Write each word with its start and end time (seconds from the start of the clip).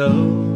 below. 0.00 0.49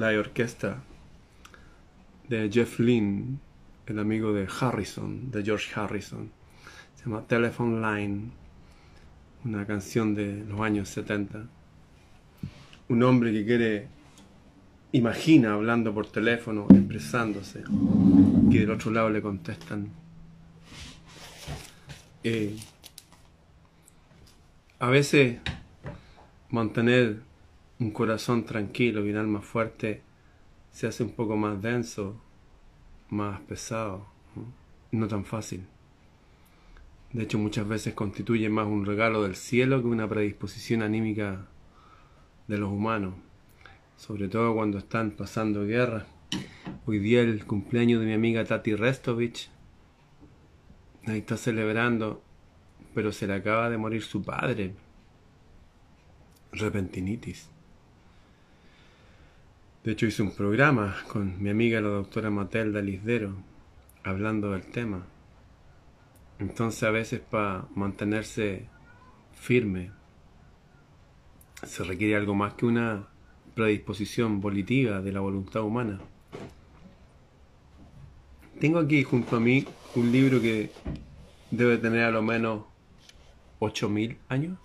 Light 0.00 0.18
Orchestra 0.18 0.82
de 2.26 2.48
Jeff 2.50 2.78
Lynne, 2.78 3.38
el 3.86 3.98
amigo 3.98 4.32
de 4.32 4.48
Harrison, 4.48 5.30
de 5.30 5.42
George 5.42 5.78
Harrison. 5.78 6.30
Se 6.94 7.04
llama 7.04 7.26
Telephone 7.26 7.80
Line, 7.80 8.30
una 9.44 9.66
canción 9.66 10.14
de 10.14 10.44
los 10.48 10.58
años 10.60 10.88
70. 10.88 11.44
Un 12.88 13.02
hombre 13.02 13.30
que 13.32 13.44
quiere, 13.44 13.88
imagina 14.92 15.52
hablando 15.52 15.92
por 15.92 16.06
teléfono, 16.10 16.66
expresándose, 16.70 17.62
y 18.48 18.58
del 18.58 18.70
otro 18.70 18.90
lado 18.90 19.10
le 19.10 19.20
contestan. 19.20 19.90
Eh, 22.24 22.56
a 24.78 24.88
veces 24.88 25.38
mantener 26.48 27.29
un 27.80 27.90
corazón 27.92 28.44
tranquilo 28.44 29.04
y 29.04 29.10
un 29.10 29.16
alma 29.16 29.40
fuerte 29.40 30.02
se 30.70 30.86
hace 30.86 31.02
un 31.02 31.12
poco 31.12 31.36
más 31.36 31.60
denso, 31.62 32.20
más 33.08 33.40
pesado, 33.40 34.06
no, 34.92 35.08
tan 35.08 35.24
fácil. 35.24 35.64
De 37.12 37.24
hecho, 37.24 37.38
muchas 37.38 37.66
veces 37.66 37.94
constituye 37.94 38.50
más 38.50 38.66
un 38.66 38.84
regalo 38.84 39.22
del 39.22 39.34
cielo 39.34 39.80
que 39.80 39.88
una 39.88 40.08
predisposición 40.08 40.82
anímica 40.82 41.48
de 42.46 42.58
los 42.58 42.70
humanos, 42.70 43.14
sobre 43.96 44.28
todo 44.28 44.54
cuando 44.54 44.78
están 44.78 45.12
pasando 45.12 45.64
guerra. 45.64 46.06
Hoy 46.84 46.98
día 46.98 47.22
el 47.22 47.46
cumpleaños 47.46 48.00
de 48.00 48.06
mi 48.06 48.12
amiga 48.12 48.44
Tati 48.44 48.74
Restovich, 48.74 49.50
ahí 51.06 51.20
está 51.20 51.38
celebrando, 51.38 52.22
pero 52.94 53.10
se 53.10 53.26
le 53.26 53.34
acaba 53.34 53.70
de 53.70 53.78
morir 53.78 54.02
su 54.02 54.22
padre, 54.22 54.74
repentinitis. 56.52 57.48
De 59.82 59.92
hecho, 59.92 60.04
hice 60.04 60.22
un 60.22 60.32
programa 60.32 60.94
con 61.08 61.42
mi 61.42 61.48
amiga 61.48 61.80
la 61.80 61.88
doctora 61.88 62.28
Matelda 62.28 62.82
Lisdero, 62.82 63.32
hablando 64.04 64.52
del 64.52 64.66
tema. 64.66 65.06
Entonces, 66.38 66.82
a 66.82 66.90
veces 66.90 67.20
para 67.20 67.64
mantenerse 67.74 68.66
firme, 69.32 69.90
se 71.62 71.82
requiere 71.82 72.16
algo 72.16 72.34
más 72.34 72.52
que 72.54 72.66
una 72.66 73.08
predisposición 73.54 74.42
volitiva 74.42 75.00
de 75.00 75.12
la 75.12 75.20
voluntad 75.20 75.62
humana. 75.62 75.98
Tengo 78.60 78.80
aquí 78.80 79.02
junto 79.02 79.36
a 79.36 79.40
mí 79.40 79.64
un 79.94 80.12
libro 80.12 80.42
que 80.42 80.70
debe 81.50 81.78
tener 81.78 82.04
a 82.04 82.10
lo 82.10 82.20
menos 82.20 82.64
8.000 83.60 84.18
años. 84.28 84.58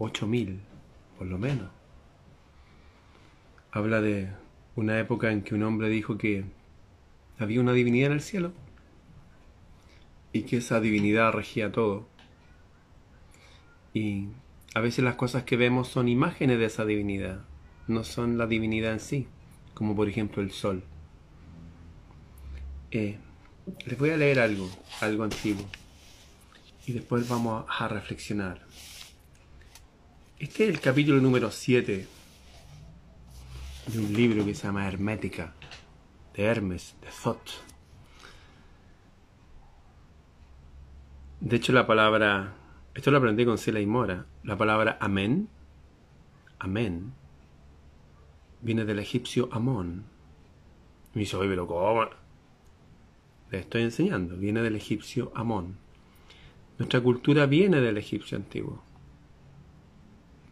8.000, 0.00 0.58
por 1.18 1.28
lo 1.28 1.38
menos. 1.38 1.81
Habla 3.74 4.02
de 4.02 4.28
una 4.76 5.00
época 5.00 5.32
en 5.32 5.40
que 5.40 5.54
un 5.54 5.62
hombre 5.62 5.88
dijo 5.88 6.18
que 6.18 6.44
había 7.38 7.58
una 7.58 7.72
divinidad 7.72 8.08
en 8.08 8.12
el 8.12 8.20
cielo 8.20 8.52
y 10.30 10.42
que 10.42 10.58
esa 10.58 10.78
divinidad 10.78 11.32
regía 11.32 11.72
todo. 11.72 12.06
Y 13.94 14.28
a 14.74 14.80
veces 14.80 15.02
las 15.02 15.14
cosas 15.14 15.44
que 15.44 15.56
vemos 15.56 15.88
son 15.88 16.08
imágenes 16.08 16.58
de 16.58 16.66
esa 16.66 16.84
divinidad, 16.84 17.46
no 17.88 18.04
son 18.04 18.36
la 18.36 18.46
divinidad 18.46 18.92
en 18.92 19.00
sí, 19.00 19.26
como 19.72 19.96
por 19.96 20.06
ejemplo 20.06 20.42
el 20.42 20.50
sol. 20.50 20.84
Eh, 22.90 23.16
les 23.86 23.98
voy 23.98 24.10
a 24.10 24.18
leer 24.18 24.38
algo, 24.38 24.68
algo 25.00 25.24
antiguo, 25.24 25.66
y 26.86 26.92
después 26.92 27.26
vamos 27.26 27.64
a 27.70 27.88
reflexionar. 27.88 28.66
Este 30.38 30.64
es 30.64 30.70
el 30.70 30.80
capítulo 30.80 31.22
número 31.22 31.50
7 31.50 32.21
de 33.86 33.98
un 33.98 34.12
libro 34.12 34.44
que 34.44 34.54
se 34.54 34.66
llama 34.66 34.86
Hermética, 34.86 35.54
de 36.34 36.44
Hermes, 36.44 36.94
de 37.00 37.08
Thoth. 37.22 37.50
De 41.40 41.56
hecho, 41.56 41.72
la 41.72 41.86
palabra, 41.86 42.54
esto 42.94 43.10
lo 43.10 43.18
aprendí 43.18 43.44
con 43.44 43.58
Cela 43.58 43.80
y 43.80 43.86
Mora, 43.86 44.26
la 44.44 44.56
palabra 44.56 44.96
amén, 45.00 45.48
amén, 46.60 47.12
viene 48.60 48.84
del 48.84 49.00
egipcio 49.00 49.48
Amón. 49.50 50.04
Y 51.12 51.18
me 51.18 51.20
dice, 51.20 51.36
oye, 51.36 51.48
pero 51.48 51.66
¿cómo? 51.66 52.06
Le 53.50 53.58
estoy 53.58 53.82
enseñando, 53.82 54.36
viene 54.36 54.62
del 54.62 54.76
egipcio 54.76 55.32
Amón. 55.34 55.76
Nuestra 56.78 57.00
cultura 57.00 57.46
viene 57.46 57.80
del 57.80 57.98
egipcio 57.98 58.38
antiguo. 58.38 58.82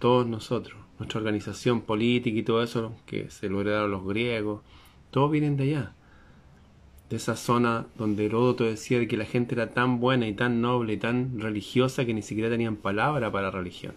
Todos 0.00 0.26
nosotros, 0.26 0.79
nuestra 1.00 1.18
organización 1.18 1.80
política 1.80 2.38
y 2.38 2.42
todo 2.42 2.62
eso 2.62 2.94
que 3.06 3.30
se 3.30 3.48
lo 3.48 3.64
los 3.88 4.06
griegos, 4.06 4.60
todos 5.10 5.30
vienen 5.30 5.56
de 5.56 5.64
allá. 5.64 5.92
De 7.08 7.16
esa 7.16 7.36
zona 7.36 7.86
donde 7.96 8.26
Heródoto 8.26 8.64
decía 8.64 9.08
que 9.08 9.16
la 9.16 9.24
gente 9.24 9.54
era 9.54 9.70
tan 9.70 9.98
buena 9.98 10.28
y 10.28 10.34
tan 10.34 10.60
noble 10.60 10.92
y 10.92 10.96
tan 10.98 11.40
religiosa 11.40 12.04
que 12.04 12.12
ni 12.12 12.20
siquiera 12.20 12.50
tenían 12.50 12.76
palabra 12.76 13.32
para 13.32 13.50
religión. 13.50 13.94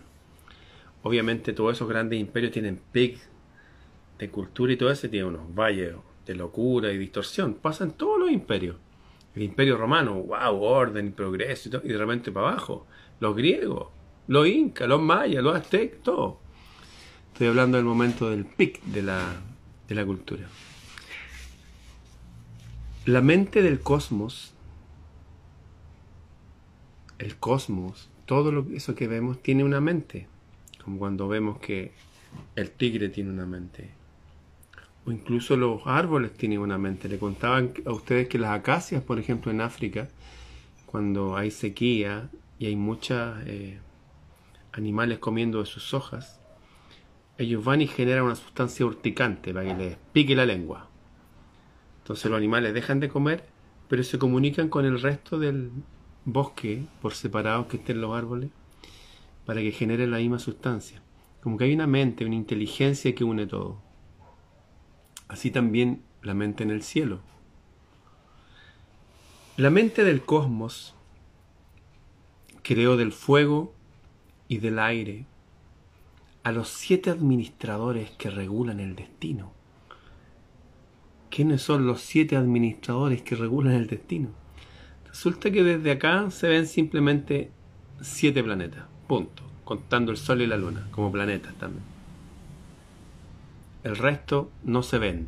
Obviamente 1.04 1.52
todos 1.52 1.76
esos 1.76 1.90
grandes 1.90 2.22
imperios 2.22 2.54
tienen 2.54 2.80
pic 2.94 3.20
de 4.18 4.30
cultura 4.30 4.72
y 4.72 4.78
todo 4.78 4.90
eso, 4.90 5.10
tienen 5.10 5.28
unos 5.28 5.54
valles 5.54 5.96
de 6.26 6.36
locura 6.36 6.90
y 6.94 6.98
distorsión. 6.98 7.56
Pasan 7.56 7.92
todos 7.92 8.18
los 8.18 8.32
imperios. 8.32 8.78
El 9.36 9.44
imperio 9.44 9.76
romano, 9.76 10.14
wow, 10.24 10.62
orden 10.62 11.08
y 11.08 11.12
progreso 11.12 11.68
y, 11.68 11.72
todo, 11.74 11.82
y 11.84 11.90
de 11.90 11.98
repente 11.98 12.32
para 12.32 12.48
abajo. 12.48 12.88
Los 13.20 13.36
griegos, 13.36 13.90
los 14.28 14.48
incas, 14.48 14.88
los 14.88 15.02
mayas, 15.02 15.44
los 15.44 15.54
aztecas, 15.54 16.02
todo. 16.02 16.43
Estoy 17.34 17.48
hablando 17.48 17.78
del 17.78 17.86
momento 17.88 18.30
del 18.30 18.46
pic 18.46 18.84
de 18.84 19.02
la, 19.02 19.26
de 19.88 19.96
la 19.96 20.06
cultura. 20.06 20.48
La 23.08 23.22
mente 23.22 23.64
del 23.64 23.80
cosmos, 23.80 24.54
el 27.18 27.36
cosmos, 27.38 28.12
todo 28.28 28.52
lo, 28.52 28.68
eso 28.76 28.94
que 28.94 29.08
vemos 29.08 29.42
tiene 29.42 29.64
una 29.64 29.82
mente. 29.82 30.28
Como 30.86 31.00
cuando 31.00 31.28
vemos 31.28 31.58
que 31.58 31.94
el 32.56 32.70
tigre 32.70 33.10
tiene 33.10 33.32
una 33.32 33.48
mente. 33.48 33.90
O 35.04 35.12
incluso 35.12 35.58
los 35.58 35.82
árboles 35.88 36.34
tienen 36.34 36.60
una 36.60 36.78
mente. 36.78 37.10
Le 37.10 37.18
contaban 37.18 37.74
a 37.88 37.94
ustedes 37.94 38.28
que 38.28 38.38
las 38.38 38.52
acacias, 38.52 39.02
por 39.02 39.18
ejemplo, 39.18 39.52
en 39.52 39.62
África, 39.62 40.08
cuando 40.86 41.36
hay 41.36 41.50
sequía 41.50 42.30
y 42.60 42.68
hay 42.68 42.76
muchos 42.76 43.40
eh, 43.48 43.80
animales 44.72 45.18
comiendo 45.18 45.62
de 45.62 45.66
sus 45.66 45.96
hojas, 45.96 46.40
ellos 47.38 47.64
van 47.64 47.82
y 47.82 47.88
generan 47.88 48.26
una 48.26 48.36
sustancia 48.36 48.86
urticante 48.86 49.54
para 49.54 49.66
que 49.66 49.84
les 49.84 49.98
pique 50.12 50.36
la 50.36 50.46
lengua. 50.46 50.88
Entonces 52.00 52.30
los 52.30 52.38
animales 52.38 52.74
dejan 52.74 53.00
de 53.00 53.10
comer, 53.10 53.46
pero 53.88 54.04
se 54.04 54.20
comunican 54.20 54.70
con 54.70 54.86
el 54.86 55.02
resto 55.02 55.40
del 55.40 55.72
bosque, 56.26 56.86
por 57.02 57.14
separados 57.14 57.68
que 57.68 57.78
estén 57.78 58.02
los 58.02 58.16
árboles, 58.16 58.50
para 59.46 59.62
que 59.62 59.72
generen 59.72 60.12
la 60.12 60.18
misma 60.18 60.40
sustancia. 60.40 61.02
Como 61.42 61.58
que 61.58 61.66
hay 61.66 61.74
una 61.74 61.88
mente, 61.88 62.26
una 62.26 62.36
inteligencia 62.36 63.14
que 63.16 63.24
une 63.24 63.48
todo. 63.48 63.82
Así 65.28 65.52
también 65.52 66.04
la 66.22 66.34
mente 66.34 66.64
en 66.64 66.72
el 66.72 66.84
cielo. 66.84 67.22
La 69.58 69.70
mente 69.70 70.04
del 70.04 70.22
cosmos 70.24 70.96
creó 72.64 72.98
del 72.98 73.12
fuego 73.12 73.74
y 74.48 74.58
del 74.58 74.80
aire 74.80 75.26
a 76.44 76.52
los 76.52 76.68
siete 76.68 77.10
administradores 77.10 78.12
que 78.12 78.30
regulan 78.30 78.80
el 78.80 78.96
destino. 78.96 79.54
¿Quiénes 81.30 81.62
son 81.62 81.88
los 81.88 82.02
siete 82.02 82.36
administradores 82.36 83.22
que 83.22 83.36
regulan 83.36 83.74
el 83.74 83.88
destino? 83.88 84.30
Resulta 85.08 85.52
que 85.52 85.64
desde 85.64 85.92
acá 85.92 86.30
se 86.32 86.48
ven 86.48 86.68
simplemente 86.68 87.50
siete 88.02 88.44
planetas, 88.44 88.84
punto, 89.08 89.44
contando 89.64 90.12
el 90.12 90.18
Sol 90.18 90.42
y 90.42 90.48
la 90.48 90.58
Luna 90.58 90.88
como 90.92 91.12
planetas 91.12 91.56
también. 91.56 91.84
El 93.84 93.96
resto 93.96 94.52
no 94.64 94.84
se 94.84 94.98
ven. 94.98 95.28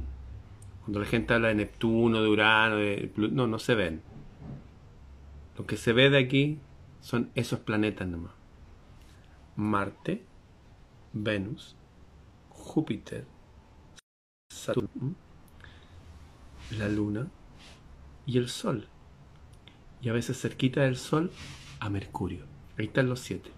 Cuando 0.83 1.00
la 1.00 1.06
gente 1.06 1.33
habla 1.33 1.47
de 1.47 1.56
Neptuno, 1.56 2.21
de 2.21 2.29
Urano, 2.29 2.75
de 2.75 3.12
Pluto, 3.13 3.33
no, 3.33 3.47
no 3.47 3.59
se 3.59 3.75
ven. 3.75 4.01
Lo 5.57 5.65
que 5.65 5.77
se 5.77 5.94
ve 5.94 6.09
de 6.09 6.19
aquí 6.19 6.59
son 7.01 7.29
esos 7.35 7.59
planetas 7.59 8.07
nomás. 8.07 8.33
Marte, 9.56 10.23
Venus, 11.17 11.77
Júpiter, 12.50 13.25
Saturno, 14.51 15.15
la 16.77 16.89
Luna 16.89 17.27
y 18.25 18.38
el 18.38 18.50
Sol. 18.50 18.89
Y 20.01 20.09
a 20.09 20.13
veces 20.13 20.39
cerquita 20.39 20.81
del 20.81 20.97
Sol 20.97 21.31
a 21.79 21.89
Mercurio. 21.89 22.44
Ahí 22.77 22.88
están 22.88 23.07
los 23.07 23.21
siete. 23.21 23.50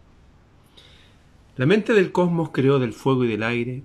La 1.56 1.66
mente 1.66 1.94
del 1.94 2.12
cosmos 2.12 2.52
creó 2.52 2.78
del 2.78 2.94
fuego 2.94 3.26
y 3.26 3.28
del 3.28 3.42
aire 3.42 3.84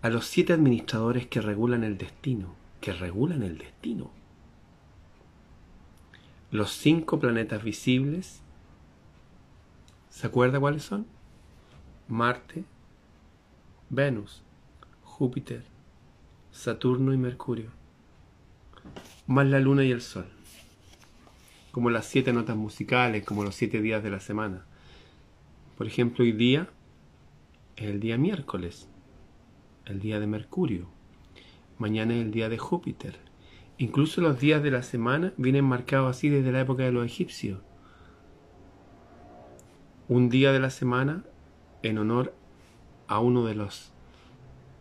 a 0.00 0.08
los 0.08 0.26
siete 0.26 0.52
administradores 0.52 1.26
que 1.26 1.40
regulan 1.40 1.82
el 1.82 1.98
destino, 1.98 2.54
que 2.80 2.92
regulan 2.92 3.42
el 3.42 3.58
destino. 3.58 4.12
Los 6.52 6.70
cinco 6.70 7.18
planetas 7.18 7.64
visibles, 7.64 8.40
¿se 10.10 10.28
acuerda 10.28 10.60
cuáles 10.60 10.84
son? 10.84 11.06
Marte, 12.12 12.64
Venus, 13.88 14.42
Júpiter, 15.02 15.64
Saturno 16.50 17.14
y 17.14 17.16
Mercurio, 17.16 17.70
más 19.26 19.46
la 19.46 19.58
Luna 19.60 19.82
y 19.82 19.92
el 19.92 20.02
Sol, 20.02 20.26
como 21.70 21.88
las 21.88 22.04
siete 22.04 22.34
notas 22.34 22.54
musicales, 22.54 23.24
como 23.24 23.44
los 23.44 23.54
siete 23.54 23.80
días 23.80 24.02
de 24.02 24.10
la 24.10 24.20
semana. 24.20 24.66
Por 25.78 25.86
ejemplo, 25.86 26.22
hoy 26.22 26.32
día 26.32 26.68
es 27.76 27.86
el 27.86 27.98
día 27.98 28.18
miércoles, 28.18 28.90
el 29.86 29.98
día 29.98 30.20
de 30.20 30.26
Mercurio, 30.26 30.88
mañana 31.78 32.12
es 32.12 32.20
el 32.20 32.30
día 32.30 32.50
de 32.50 32.58
Júpiter. 32.58 33.16
Incluso 33.78 34.20
los 34.20 34.38
días 34.38 34.62
de 34.62 34.70
la 34.70 34.82
semana 34.82 35.32
vienen 35.38 35.64
marcados 35.64 36.14
así 36.14 36.28
desde 36.28 36.52
la 36.52 36.60
época 36.60 36.82
de 36.82 36.92
los 36.92 37.06
egipcios. 37.06 37.62
Un 40.08 40.28
día 40.28 40.52
de 40.52 40.60
la 40.60 40.68
semana 40.68 41.24
en 41.82 41.98
honor 41.98 42.34
a 43.08 43.18
uno 43.18 43.44
de 43.44 43.54
los 43.54 43.92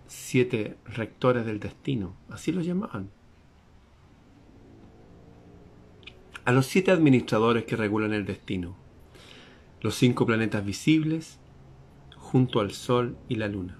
siete 0.07 0.77
rectores 0.85 1.45
del 1.45 1.59
destino, 1.59 2.15
así 2.29 2.51
lo 2.51 2.61
llamaban. 2.61 3.09
A 6.43 6.51
los 6.51 6.65
siete 6.65 6.91
administradores 6.91 7.65
que 7.65 7.75
regulan 7.75 8.13
el 8.13 8.25
destino, 8.25 8.75
los 9.81 9.95
cinco 9.95 10.25
planetas 10.25 10.65
visibles 10.65 11.39
junto 12.17 12.59
al 12.59 12.71
Sol 12.71 13.17
y 13.29 13.35
la 13.35 13.47
Luna. 13.47 13.77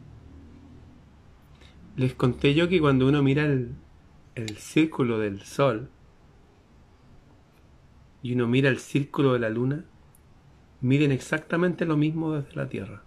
Les 1.95 2.13
conté 2.13 2.53
yo 2.53 2.69
que 2.69 2.79
cuando 2.79 3.07
uno 3.07 3.21
mira 3.21 3.45
el, 3.45 3.75
círculo 4.57 5.19
del 5.19 5.41
Sol 5.41 5.89
y 8.23 8.33
uno 8.33 8.47
mira 8.47 8.69
el 8.69 8.79
círculo 8.79 9.33
de 9.33 9.39
la 9.39 9.49
Luna, 9.49 9.85
miren 10.79 11.11
exactamente 11.11 11.85
lo 11.85 11.97
mismo 11.97 12.33
desde 12.33 12.55
la 12.55 12.69
Tierra. 12.69 13.03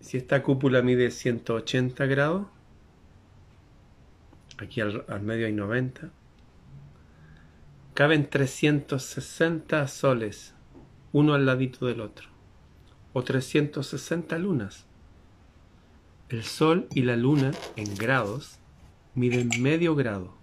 Si 0.00 0.16
esta 0.16 0.42
cúpula 0.42 0.80
mide 0.80 1.10
180 1.10 2.06
grados, 2.06 2.46
aquí 4.58 4.80
al, 4.80 5.04
medio 5.22 5.46
hay 5.46 5.52
90, 5.52 6.10
caben 7.94 8.28
360 8.30 9.86
soles, 9.88 10.54
uno 11.12 11.34
al 11.34 11.46
ladito 11.46 11.86
del 11.86 12.00
otro, 12.00 12.28
o 13.12 13.22
360 13.22 14.38
lunas. 14.38 14.86
El 16.28 16.42
sol 16.44 16.88
y 16.94 17.02
la 17.02 17.16
luna 17.16 17.52
en 17.76 17.94
grados 17.94 18.58
miden 19.14 19.50
medio 19.60 19.94
grado. 19.94 20.36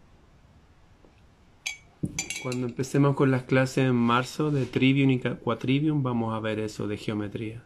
Cuando 2.44 2.68
empecemos 2.68 3.16
con 3.16 3.32
las 3.32 3.44
clases 3.44 3.80
en 3.80 3.96
marzo 3.96 4.52
de 4.52 4.68
Trivium 4.68 5.10
y 5.10 5.20
Quatrivium 5.20 6.04
vamos 6.04 6.36
a 6.36 6.40
ver 6.40 6.60
eso 6.60 6.88
de 6.88 6.98
geometría. 6.98 7.65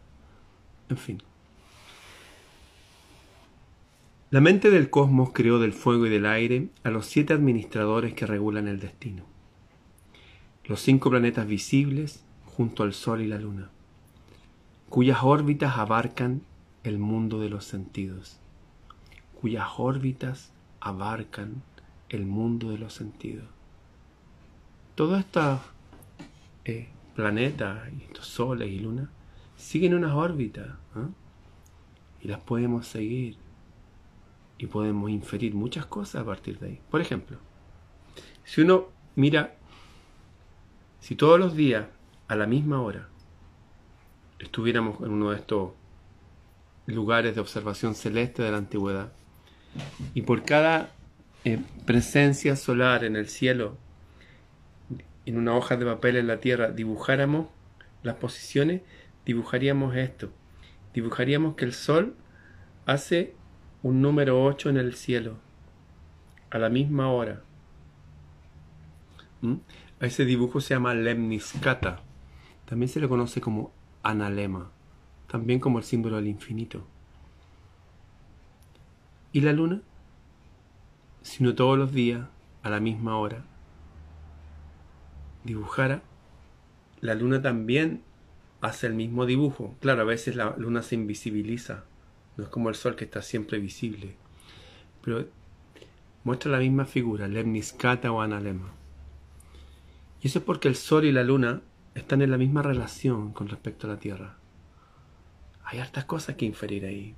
En 0.89 0.97
fin. 0.97 1.23
La 4.31 4.41
mente 4.41 4.69
del 4.69 4.91
cosmos 4.91 5.31
creó 5.33 5.57
del 5.57 5.73
fuego 5.73 6.05
y 6.05 6.09
del 6.09 6.27
aire 6.27 6.69
a 6.83 6.91
los 6.91 7.07
siete 7.07 7.33
administradores 7.33 8.13
que 8.13 8.27
regulan 8.27 8.67
el 8.67 8.79
destino. 8.79 9.23
Los 10.65 10.81
cinco 10.81 11.09
planetas 11.09 11.47
visibles 11.47 12.23
junto 12.45 12.83
al 12.83 12.93
Sol 12.93 13.21
y 13.21 13.27
la 13.27 13.39
Luna, 13.39 13.69
cuyas 14.87 15.23
órbitas 15.23 15.77
abarcan 15.77 16.43
el 16.83 16.99
mundo 16.99 17.39
de 17.39 17.49
los 17.49 17.65
sentidos, 17.65 18.39
cuyas 19.41 19.67
órbitas 19.77 20.51
abarcan 20.79 21.63
el 22.09 22.25
mundo 22.25 22.69
de 22.69 22.77
los 22.77 22.93
sentidos. 22.93 23.47
Todos 24.93 25.19
estos 25.19 25.59
eh, 26.65 26.89
estos 27.15 28.27
soles 28.27 28.69
y 28.69 28.79
lunas, 28.79 29.09
siguen 29.59 29.93
unas 29.93 30.13
órbitas 30.13 30.67
¿ah? 30.95 31.09
y 32.21 32.27
las 32.27 32.39
podemos 32.39 32.87
seguir 32.87 33.37
y 34.57 34.67
podemos 34.67 35.09
inferir 35.09 35.53
muchas 35.53 35.85
cosas 35.85 36.21
a 36.21 36.25
partir 36.25 36.57
de 36.59 36.67
ahí. 36.67 36.81
Por 36.89 37.01
ejemplo, 37.01 37.37
si 38.43 38.61
uno 38.61 38.87
mira, 39.15 39.55
si 40.99 41.15
todos 41.15 41.39
los 41.39 41.55
días 41.55 41.87
a 42.27 42.35
la 42.35 42.47
misma 42.47 42.81
hora 42.81 43.09
estuviéramos 44.39 45.01
en 45.01 45.11
uno 45.11 45.31
de 45.31 45.37
estos 45.37 45.71
lugares 46.85 47.35
de 47.35 47.41
observación 47.41 47.95
celeste 47.95 48.41
de 48.41 48.51
la 48.51 48.57
antigüedad 48.57 49.11
y 50.13 50.21
por 50.21 50.43
cada 50.43 50.91
eh, 51.43 51.59
presencia 51.85 52.55
solar 52.55 53.03
en 53.03 53.15
el 53.15 53.27
cielo, 53.27 53.77
en 55.25 55.37
una 55.37 55.55
hoja 55.55 55.75
de 55.75 55.85
papel 55.85 56.15
en 56.15 56.27
la 56.27 56.39
tierra, 56.39 56.71
dibujáramos 56.71 57.47
las 58.03 58.15
posiciones, 58.15 58.81
dibujaríamos 59.29 59.95
esto. 59.95 60.31
Dibujaríamos 60.91 61.53
que 61.53 61.63
el 61.63 61.73
sol 61.73 62.15
hace 62.87 63.35
un 63.83 64.01
número 64.01 64.43
8 64.43 64.71
en 64.71 64.77
el 64.77 64.95
cielo, 64.95 65.37
a 66.49 66.57
la 66.57 66.69
misma 66.69 67.11
hora. 67.11 67.43
¿Mm? 69.41 69.57
A 69.99 70.05
ese 70.07 70.25
dibujo 70.25 70.61
se 70.61 70.73
llama 70.73 70.95
lemniscata. 70.95 72.01
También 72.65 72.89
se 72.89 72.99
le 72.99 73.07
conoce 73.07 73.39
como 73.39 73.71
analema, 74.01 74.71
también 75.27 75.59
como 75.59 75.77
el 75.77 75.83
símbolo 75.83 76.15
del 76.15 76.27
infinito. 76.27 76.87
¿Y 79.31 79.41
la 79.41 79.53
luna? 79.53 79.81
Si 81.21 81.43
no 81.43 81.53
todos 81.53 81.77
los 81.77 81.91
días, 81.91 82.25
a 82.63 82.69
la 82.71 82.79
misma 82.79 83.15
hora, 83.15 83.45
dibujara, 85.43 86.01
la 86.99 87.13
luna 87.13 87.43
también 87.43 88.08
hace 88.61 88.87
el 88.87 88.93
mismo 88.93 89.25
dibujo. 89.25 89.75
Claro, 89.79 90.01
a 90.01 90.05
veces 90.05 90.35
la 90.35 90.55
luna 90.57 90.81
se 90.81 90.95
invisibiliza 90.95 91.83
no 92.39 92.45
es 92.45 92.49
como 92.49 92.69
el 92.69 92.75
sol 92.75 92.95
que 92.95 93.03
está 93.03 93.21
siempre 93.21 93.59
visible. 93.59 94.15
Pero 95.03 95.27
muestra 96.23 96.49
la 96.49 96.59
misma 96.59 96.85
figura, 96.85 97.27
lemniscata 97.27 98.13
o 98.13 98.21
analema. 98.21 98.71
Y 100.21 100.27
eso 100.27 100.39
es 100.39 100.45
porque 100.45 100.69
el 100.69 100.77
sol 100.77 101.03
y 101.03 101.11
la 101.11 101.23
luna 101.23 101.61
están 101.95 102.21
en 102.21 102.31
la 102.31 102.37
misma 102.37 102.61
relación 102.61 103.33
con 103.33 103.49
respecto 103.49 103.87
a 103.87 103.89
la 103.89 103.99
Tierra. 103.99 104.37
Hay 105.65 105.79
hartas 105.79 106.05
cosas 106.05 106.37
que 106.37 106.45
inferir 106.45 106.85
ahí. 106.85 107.13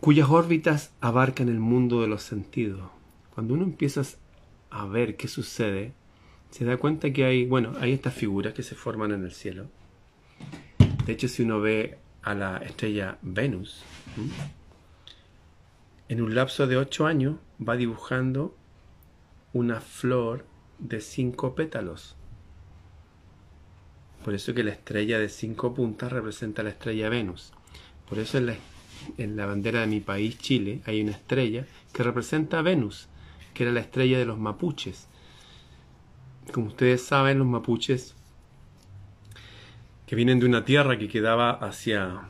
Cuyas 0.00 0.28
órbitas 0.30 0.92
abarcan 1.00 1.48
el 1.48 1.58
mundo 1.58 2.02
de 2.02 2.06
los 2.06 2.22
sentidos. 2.22 2.88
Cuando 3.34 3.54
uno 3.54 3.64
empieza 3.64 4.02
a 4.70 4.86
ver 4.86 5.16
qué 5.16 5.26
sucede, 5.26 5.92
se 6.54 6.64
da 6.64 6.76
cuenta 6.76 7.12
que 7.12 7.24
hay, 7.24 7.46
bueno, 7.46 7.72
hay 7.80 7.92
estas 7.92 8.14
figuras 8.14 8.54
que 8.54 8.62
se 8.62 8.74
forman 8.74 9.10
en 9.10 9.24
el 9.24 9.32
cielo 9.32 9.66
de 11.06 11.12
hecho, 11.12 11.28
si 11.28 11.42
uno 11.42 11.60
ve 11.60 11.98
a 12.22 12.34
la 12.34 12.56
estrella 12.58 13.18
Venus, 13.20 13.82
en 16.08 16.22
un 16.22 16.34
lapso 16.34 16.66
de 16.66 16.78
ocho 16.78 17.06
años 17.06 17.36
va 17.60 17.76
dibujando 17.76 18.56
una 19.52 19.80
flor 19.80 20.46
de 20.78 21.02
cinco 21.02 21.54
pétalos. 21.54 22.16
Por 24.24 24.32
eso 24.34 24.54
que 24.54 24.64
la 24.64 24.70
estrella 24.70 25.18
de 25.18 25.28
cinco 25.28 25.74
puntas 25.74 26.10
representa 26.10 26.62
la 26.62 26.70
estrella 26.70 27.10
Venus. 27.10 27.52
Por 28.08 28.18
eso 28.18 28.38
en 28.38 28.46
la, 28.46 28.56
en 29.18 29.36
la 29.36 29.44
bandera 29.44 29.80
de 29.80 29.86
mi 29.86 30.00
país, 30.00 30.38
Chile, 30.38 30.80
hay 30.86 31.02
una 31.02 31.12
estrella 31.12 31.66
que 31.92 32.02
representa 32.02 32.60
a 32.60 32.62
Venus, 32.62 33.08
que 33.52 33.64
era 33.64 33.72
la 33.72 33.80
estrella 33.80 34.18
de 34.18 34.24
los 34.24 34.38
mapuches. 34.38 35.06
Como 36.52 36.68
ustedes 36.68 37.04
saben, 37.04 37.38
los 37.38 37.46
mapuches 37.46 38.14
que 40.06 40.16
vienen 40.16 40.40
de 40.40 40.46
una 40.46 40.64
tierra 40.64 40.98
que 40.98 41.08
quedaba 41.08 41.50
hacia 41.50 42.28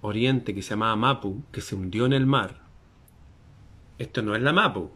oriente, 0.00 0.54
que 0.54 0.62
se 0.62 0.70
llamaba 0.70 0.96
Mapu, 0.96 1.42
que 1.52 1.60
se 1.60 1.74
hundió 1.74 2.06
en 2.06 2.12
el 2.12 2.26
mar. 2.26 2.62
Esto 3.98 4.22
no 4.22 4.34
es 4.34 4.42
la 4.42 4.52
Mapu. 4.52 4.90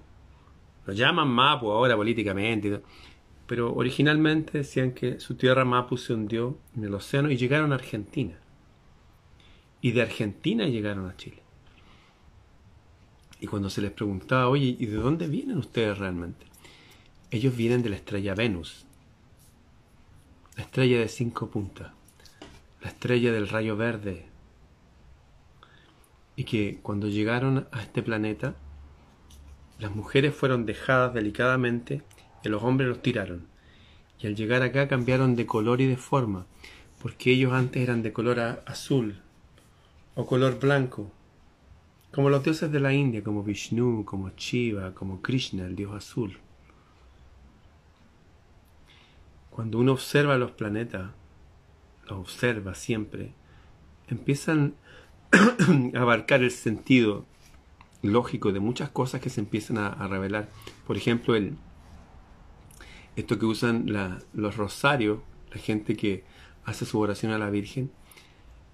Lo 0.86 0.92
llaman 0.92 1.28
Mapu 1.28 1.70
ahora 1.70 1.96
políticamente. 1.96 2.80
Pero 3.46 3.74
originalmente 3.74 4.58
decían 4.58 4.92
que 4.92 5.20
su 5.20 5.34
tierra 5.34 5.66
Mapu 5.66 5.98
se 5.98 6.14
hundió 6.14 6.58
en 6.76 6.84
el 6.84 6.94
océano 6.94 7.30
y 7.30 7.36
llegaron 7.36 7.72
a 7.72 7.74
Argentina. 7.74 8.38
Y 9.82 9.92
de 9.92 10.00
Argentina 10.00 10.66
llegaron 10.66 11.08
a 11.10 11.16
Chile. 11.16 11.42
Y 13.40 13.46
cuando 13.46 13.68
se 13.68 13.82
les 13.82 13.90
preguntaba, 13.90 14.48
oye, 14.48 14.74
¿y 14.78 14.86
de 14.86 14.96
dónde 14.96 15.28
vienen 15.28 15.58
ustedes 15.58 15.98
realmente? 15.98 16.46
Ellos 17.34 17.56
vienen 17.56 17.82
de 17.82 17.90
la 17.90 17.96
estrella 17.96 18.32
Venus, 18.36 18.86
la 20.56 20.62
estrella 20.62 21.00
de 21.00 21.08
cinco 21.08 21.50
puntas, 21.50 21.90
la 22.80 22.90
estrella 22.90 23.32
del 23.32 23.48
rayo 23.48 23.76
verde. 23.76 24.26
Y 26.36 26.44
que 26.44 26.78
cuando 26.80 27.08
llegaron 27.08 27.66
a 27.72 27.82
este 27.82 28.04
planeta, 28.04 28.54
las 29.80 29.96
mujeres 29.96 30.32
fueron 30.32 30.64
dejadas 30.64 31.12
delicadamente 31.12 32.02
y 32.44 32.50
los 32.50 32.62
hombres 32.62 32.88
los 32.88 33.02
tiraron. 33.02 33.48
Y 34.20 34.28
al 34.28 34.36
llegar 34.36 34.62
acá 34.62 34.86
cambiaron 34.86 35.34
de 35.34 35.44
color 35.44 35.80
y 35.80 35.86
de 35.86 35.96
forma, 35.96 36.46
porque 37.02 37.32
ellos 37.32 37.52
antes 37.52 37.82
eran 37.82 38.02
de 38.02 38.12
color 38.12 38.62
azul 38.64 39.20
o 40.14 40.24
color 40.24 40.60
blanco, 40.60 41.10
como 42.12 42.30
los 42.30 42.44
dioses 42.44 42.70
de 42.70 42.78
la 42.78 42.92
India, 42.92 43.24
como 43.24 43.42
Vishnu, 43.42 44.04
como 44.04 44.30
Shiva, 44.36 44.94
como 44.94 45.20
Krishna, 45.20 45.66
el 45.66 45.74
dios 45.74 45.96
azul. 45.96 46.38
Cuando 49.54 49.78
uno 49.78 49.92
observa 49.92 50.36
los 50.36 50.50
planetas, 50.50 51.12
los 52.08 52.18
observa 52.18 52.74
siempre, 52.74 53.34
empiezan 54.08 54.74
a 55.94 56.00
abarcar 56.00 56.42
el 56.42 56.50
sentido 56.50 57.24
lógico 58.02 58.50
de 58.50 58.58
muchas 58.58 58.90
cosas 58.90 59.20
que 59.20 59.30
se 59.30 59.40
empiezan 59.40 59.78
a, 59.78 60.08
revelar. 60.08 60.48
Por 60.88 60.96
ejemplo, 60.96 61.36
el, 61.36 61.56
esto 63.14 63.38
que 63.38 63.46
usan 63.46 63.86
los 64.32 64.56
rosarios, 64.56 65.20
la 65.52 65.60
gente 65.60 65.94
que 65.94 66.24
hace 66.64 66.84
su 66.84 66.98
oración 66.98 67.30
a 67.30 67.38
la 67.38 67.48
Virgen, 67.48 67.92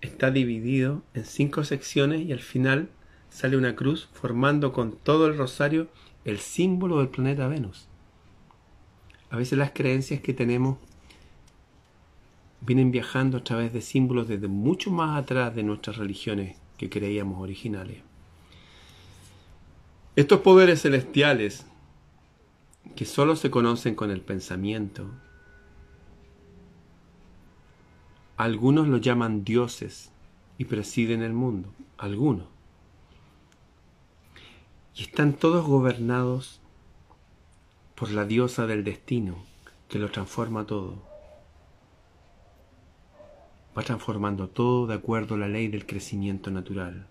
está 0.00 0.30
dividido 0.30 1.02
en 1.12 1.26
cinco 1.26 1.62
secciones 1.62 2.22
y 2.22 2.32
al 2.32 2.40
final 2.40 2.88
sale 3.28 3.58
una 3.58 3.76
cruz 3.76 4.08
formando 4.14 4.72
con 4.72 4.92
todo 4.96 5.26
el 5.26 5.36
rosario 5.36 5.88
el 6.24 6.38
símbolo 6.38 7.00
del 7.00 7.08
planeta 7.08 7.48
Venus. 7.48 7.89
A 9.30 9.36
veces 9.36 9.58
las 9.58 9.70
creencias 9.70 10.20
que 10.20 10.34
tenemos 10.34 10.78
vienen 12.60 12.90
viajando 12.90 13.38
a 13.38 13.44
través 13.44 13.72
de 13.72 13.80
símbolos 13.80 14.28
desde 14.28 14.48
mucho 14.48 14.90
más 14.90 15.18
atrás 15.18 15.54
de 15.54 15.62
nuestras 15.62 15.96
religiones 15.96 16.56
que 16.76 16.90
creíamos 16.90 17.40
originales. 17.40 18.02
Estos 20.16 20.40
poderes 20.40 20.82
celestiales, 20.82 21.66
que 22.96 23.04
solo 23.04 23.36
se 23.36 23.50
conocen 23.50 23.94
con 23.94 24.10
el 24.10 24.20
pensamiento, 24.20 25.06
algunos 28.36 28.88
lo 28.88 28.96
llaman 28.96 29.44
dioses 29.44 30.10
y 30.58 30.64
presiden 30.64 31.22
el 31.22 31.32
mundo, 31.32 31.72
algunos. 31.96 32.46
Y 34.96 35.02
están 35.02 35.34
todos 35.34 35.66
gobernados 35.66 36.59
por 38.00 38.12
la 38.12 38.24
diosa 38.24 38.66
del 38.66 38.82
destino 38.82 39.44
que 39.90 39.98
lo 39.98 40.10
transforma 40.10 40.64
todo. 40.64 41.02
Va 43.76 43.82
transformando 43.82 44.48
todo 44.48 44.86
de 44.86 44.94
acuerdo 44.94 45.34
a 45.34 45.38
la 45.38 45.48
ley 45.48 45.68
del 45.68 45.84
crecimiento 45.84 46.50
natural, 46.50 47.08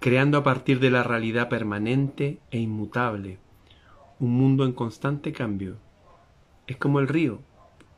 creando 0.00 0.38
a 0.38 0.42
partir 0.42 0.80
de 0.80 0.90
la 0.90 1.04
realidad 1.04 1.48
permanente 1.48 2.40
e 2.50 2.58
inmutable 2.58 3.38
un 4.18 4.32
mundo 4.32 4.64
en 4.64 4.72
constante 4.72 5.32
cambio. 5.32 5.76
Es 6.66 6.78
como 6.78 6.98
el 6.98 7.06
río. 7.06 7.38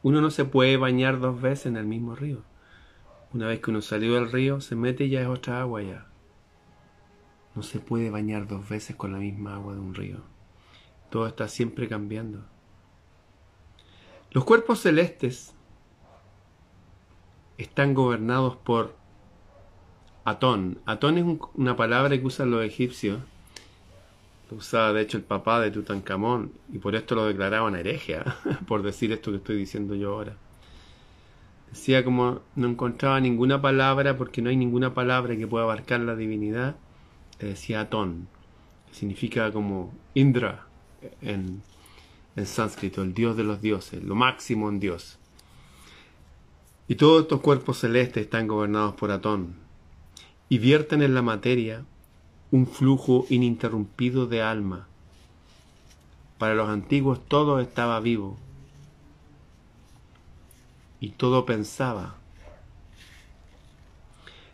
Uno 0.03 0.21
no 0.21 0.31
se 0.31 0.45
puede 0.45 0.77
bañar 0.77 1.21
dos 1.21 1.41
veces 1.41 1.65
en 1.67 1.79
el 1.79 1.87
mismo 1.87 2.15
río. 2.15 2.43
Una 3.33 3.47
vez 3.47 3.61
que 3.61 3.71
uno 3.71 3.81
salió 3.81 4.17
del 4.17 4.31
río, 4.31 4.61
se 4.61 4.77
mete 4.77 5.07
y 5.07 5.09
ya 5.09 5.23
es 5.23 5.29
otra 5.29 5.63
agua 5.63 5.81
ya. 5.81 6.07
No 7.55 7.63
se 7.63 7.81
puede 7.81 8.11
bañar 8.11 8.47
dos 8.47 8.69
veces 8.69 8.95
con 8.95 9.11
la 9.11 9.19
misma 9.19 9.55
agua 9.55 9.73
de 9.73 9.81
un 9.81 9.95
río. 9.95 10.38
Todo 11.11 11.27
está 11.27 11.49
siempre 11.49 11.89
cambiando. 11.89 12.45
Los 14.31 14.45
cuerpos 14.45 14.81
celestes 14.81 15.55
están 17.57 17.95
gobernados 17.95 18.57
por 18.57 18.95
Atón. 20.25 20.79
Atón 20.85 21.19
es 21.19 21.25
una 21.55 21.77
palabra 21.77 22.19
que 22.19 22.27
usan 22.27 22.51
los 22.51 22.63
egipcios. 22.63 23.21
Lo 24.51 24.59
usaba 24.59 24.93
de 24.93 25.03
hecho 25.03 25.17
el 25.17 25.25
papá 25.25 25.61
de 25.61 25.71
Tutankamón 25.71 26.53
y 26.73 26.79
por 26.79 26.95
esto 26.95 27.15
lo 27.15 27.27
declaraban 27.27 27.75
hereje, 27.75 28.21
por 28.67 28.83
decir 28.83 29.13
esto 29.13 29.31
que 29.31 29.39
estoy 29.39 29.57
diciendo 29.57 29.95
yo 29.95 30.15
ahora. 30.15 30.37
Decía 31.71 32.05
como 32.05 32.41
no 32.55 32.69
encontraba 32.69 33.21
ninguna 33.21 33.61
palabra 33.61 34.17
porque 34.17 34.41
no 34.41 34.51
hay 34.51 34.57
ninguna 34.57 34.95
palabra 34.95 35.37
que 35.37 35.47
pueda 35.47 35.65
abarcar 35.65 36.01
la 36.01 36.17
divinidad. 36.17 36.77
Le 37.41 37.49
decía 37.49 37.81
Atón, 37.81 38.29
que 38.89 38.95
significa 38.95 39.51
como 39.53 39.93
Indra, 40.15 40.68
en, 41.21 41.63
sánscrito, 42.45 43.03
el 43.03 43.15
dios 43.15 43.37
de 43.37 43.45
los 43.45 43.61
dioses, 43.61 44.03
lo 44.03 44.15
máximo 44.15 44.69
en 44.69 44.81
Dios. 44.81 45.19
Y 46.87 46.95
todos 46.95 47.23
estos 47.23 47.41
cuerpos 47.41 47.79
celestes 47.79 48.25
están 48.25 48.47
gobernados 48.47 48.95
por 48.95 49.11
Atón 49.11 49.55
y 50.49 50.59
vierten 50.59 51.03
en 51.03 51.15
la 51.15 51.23
materia 51.23 51.85
un 52.51 52.67
flujo 52.67 53.27
ininterrumpido 53.29 54.27
de 54.27 54.43
alma. 54.43 54.87
Para 56.39 56.55
los 56.55 56.69
antiguos 56.69 57.21
todo 57.27 57.61
estaba 57.61 58.01
vivo 58.01 58.39
y 61.01 61.11
todo 61.11 61.45
pensaba. 61.45 62.15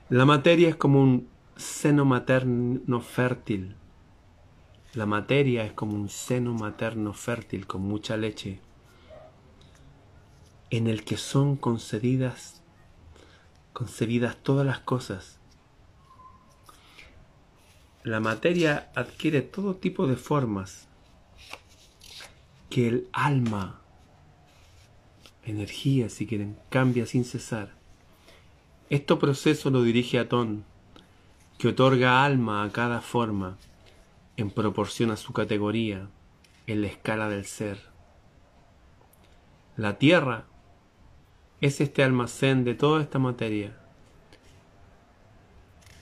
La 0.08 0.24
materia 0.24 0.68
es 0.68 0.76
como 0.76 1.02
un 1.02 1.28
seno 1.56 2.04
materno 2.04 3.00
fértil 3.00 3.76
la 4.96 5.06
materia 5.06 5.64
es 5.64 5.72
como 5.72 5.94
un 5.94 6.08
seno 6.08 6.54
materno 6.54 7.12
fértil 7.12 7.66
con 7.66 7.82
mucha 7.82 8.16
leche, 8.16 8.60
en 10.70 10.86
el 10.86 11.04
que 11.04 11.16
son 11.16 11.56
concedidas, 11.56 12.62
concebidas 13.72 14.36
todas 14.36 14.64
las 14.64 14.78
cosas. 14.78 15.38
La 18.04 18.20
materia 18.20 18.92
adquiere 18.94 19.42
todo 19.42 19.74
tipo 19.74 20.06
de 20.06 20.16
formas 20.16 20.86
que 22.70 22.86
el 22.86 23.08
alma, 23.12 23.80
energía 25.42 26.08
si 26.08 26.26
quieren, 26.26 26.56
cambia 26.70 27.06
sin 27.06 27.24
cesar. 27.24 27.74
Este 28.90 29.16
proceso 29.16 29.70
lo 29.70 29.82
dirige 29.82 30.18
Atón, 30.20 30.64
que 31.58 31.68
otorga 31.68 32.24
alma 32.24 32.62
a 32.62 32.70
cada 32.70 33.00
forma 33.00 33.58
en 34.36 34.50
proporción 34.50 35.10
a 35.10 35.16
su 35.16 35.32
categoría 35.32 36.08
en 36.66 36.82
la 36.82 36.88
escala 36.88 37.28
del 37.28 37.44
ser. 37.44 37.78
La 39.76 39.98
tierra 39.98 40.44
es 41.60 41.80
este 41.80 42.02
almacén 42.02 42.64
de 42.64 42.74
toda 42.74 43.02
esta 43.02 43.18
materia 43.18 43.76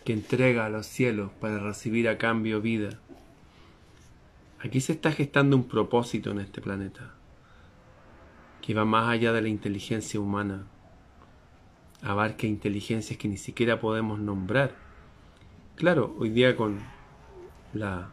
que 0.05 0.13
entrega 0.13 0.67
a 0.67 0.69
los 0.69 0.87
cielos 0.87 1.31
para 1.41 1.59
recibir 1.59 2.09
a 2.09 2.19
cambio 2.19 2.61
vida. 2.61 2.99
Aquí 4.61 4.81
se 4.81 4.93
está 4.93 5.13
gestando 5.13 5.57
un 5.57 5.65
propósito 5.65 6.31
en 6.31 6.41
este 6.41 6.61
planeta 6.61 7.15
que 8.61 8.75
va 8.75 8.85
más 8.85 9.09
allá 9.09 9.33
de 9.33 9.43
la 9.43 9.49
inteligencia 9.49 10.21
humana, 10.21 10.67
abarca 12.01 12.47
inteligencias 12.47 13.19
que 13.19 13.27
ni 13.27 13.37
siquiera 13.37 13.81
podemos 13.81 14.21
nombrar. 14.21 14.77
Claro, 15.75 16.15
hoy 16.19 16.31
día 16.31 16.57
con 16.57 16.79
la 17.75 18.12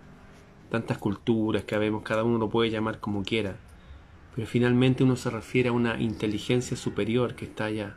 tantas 0.69 0.97
culturas 0.97 1.63
que 1.63 1.77
vemos, 1.77 2.03
cada 2.03 2.23
uno 2.23 2.37
lo 2.37 2.49
puede 2.49 2.69
llamar 2.69 2.99
como 2.99 3.23
quiera, 3.23 3.57
pero 4.35 4.47
finalmente 4.47 5.03
uno 5.03 5.15
se 5.15 5.29
refiere 5.29 5.69
a 5.69 5.73
una 5.73 5.99
inteligencia 5.99 6.77
superior 6.77 7.35
que 7.35 7.45
está 7.45 7.65
allá. 7.65 7.95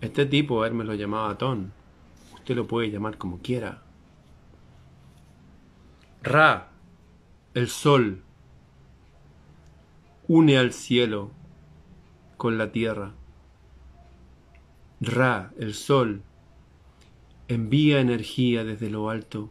Este 0.00 0.26
tipo, 0.26 0.60
me 0.70 0.84
lo 0.84 0.94
llamaba 0.94 1.30
Atón, 1.30 1.72
usted 2.34 2.54
lo 2.56 2.66
puede 2.66 2.90
llamar 2.90 3.18
como 3.18 3.38
quiera. 3.38 3.82
Ra, 6.22 6.70
el 7.54 7.68
sol, 7.68 8.22
une 10.28 10.58
al 10.58 10.72
cielo 10.72 11.30
con 12.36 12.58
la 12.58 12.72
tierra. 12.72 13.14
Ra, 15.00 15.52
el 15.58 15.74
sol, 15.74 16.22
envía 17.48 18.00
energía 18.00 18.64
desde 18.64 18.90
lo 18.90 19.10
alto 19.10 19.50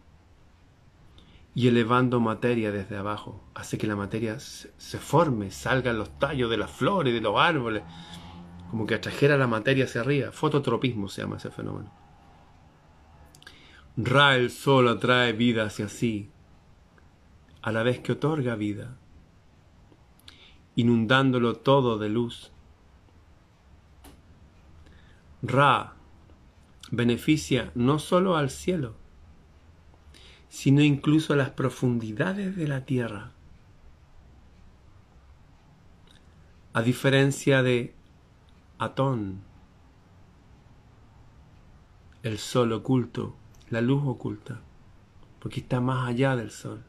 y 1.54 1.68
elevando 1.68 2.20
materia 2.20 2.72
desde 2.72 2.98
abajo, 2.98 3.44
hace 3.54 3.78
que 3.78 3.88
la 3.88 3.96
materia 3.96 4.40
se 4.40 5.00
forme, 5.00 5.52
salgan 5.52 5.98
los 5.98 6.18
tallos 6.18 6.50
de 6.50 6.58
las 6.58 6.72
flores, 6.72 7.14
de 7.14 7.22
los 7.22 7.38
árboles, 7.38 7.84
como 8.70 8.88
que 8.88 8.96
atrajera 8.96 9.38
la 9.38 9.48
materia 9.48 9.84
hacia 9.84 10.02
arriba. 10.02 10.32
Fototropismo 10.32 11.10
se 11.10 11.22
llama 11.22 11.38
ese 11.38 11.52
fenómeno. 11.52 11.92
Ra 13.98 14.38
el 14.38 14.50
sol 14.50 14.88
atrae 14.88 15.34
vida 15.34 15.66
hacia 15.66 15.90
sí, 15.90 16.30
a 17.62 17.74
la 17.74 17.84
vez 17.84 18.00
que 18.00 18.14
otorga 18.14 18.56
vida, 18.56 18.96
inundándolo 20.76 21.58
todo 21.58 21.98
de 21.98 22.08
luz. 22.08 22.52
Ra 25.42 25.96
beneficia 26.92 27.72
no 27.76 28.00
solo 28.00 28.38
al 28.38 28.50
cielo, 28.50 28.96
sino 30.52 30.84
incluso 30.84 31.32
a 31.32 31.38
las 31.38 31.52
profundidades 31.52 32.58
de 32.58 32.68
la 32.68 32.84
tierra. 32.84 33.32
A 36.74 36.82
diferencia 36.82 37.64
de 37.64 37.96
Atón, 38.78 39.40
el 42.22 42.38
sol 42.38 42.74
oculto, 42.74 43.34
la 43.70 43.80
luz 43.80 44.04
oculta, 44.06 44.60
porque 45.40 45.62
está 45.62 45.80
más 45.80 46.10
allá 46.10 46.36
del 46.36 46.52
sol. 46.52 46.84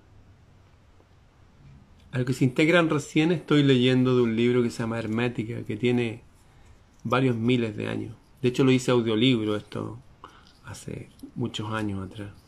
A 2.11 2.19
lo 2.19 2.25
que 2.25 2.33
se 2.33 2.45
integran 2.45 2.91
recién 2.91 3.31
estoy 3.31 3.63
leyendo 3.63 4.17
de 4.17 4.23
un 4.23 4.35
libro 4.35 4.65
que 4.65 4.71
se 4.71 4.81
llama 4.81 4.99
Hermética, 4.99 5.63
que 5.63 5.77
tiene 5.77 6.25
varios 7.05 7.37
miles 7.37 7.77
de 7.77 7.87
años. 7.87 8.17
De 8.43 8.49
hecho 8.49 8.65
lo 8.65 8.73
hice 8.73 8.91
audiolibro 8.91 9.55
esto 9.55 10.01
hace 10.65 11.11
muchos 11.37 11.73
años 11.73 12.05
atrás. 12.05 12.42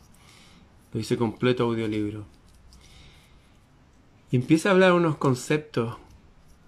Lo 0.94 1.00
hice 1.00 1.18
completo 1.18 1.64
audiolibro. 1.64 2.24
Y 4.30 4.36
empieza 4.36 4.68
a 4.68 4.72
hablar 4.72 4.92
unos 4.92 5.16
conceptos 5.16 5.96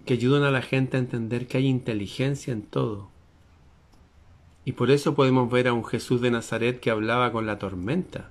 que 0.05 0.13
ayudan 0.13 0.43
a 0.43 0.51
la 0.51 0.61
gente 0.61 0.97
a 0.97 0.99
entender 0.99 1.47
que 1.47 1.57
hay 1.57 1.65
inteligencia 1.65 2.51
en 2.51 2.61
todo. 2.61 3.09
Y 4.65 4.73
por 4.73 4.91
eso 4.91 5.15
podemos 5.15 5.49
ver 5.49 5.69
a 5.69 5.73
un 5.73 5.85
Jesús 5.85 6.19
de 6.19 6.29
Nazaret 6.29 6.81
que 6.81 6.91
hablaba 6.91 7.31
con 7.31 7.45
la 7.45 7.57
tormenta. 7.57 8.29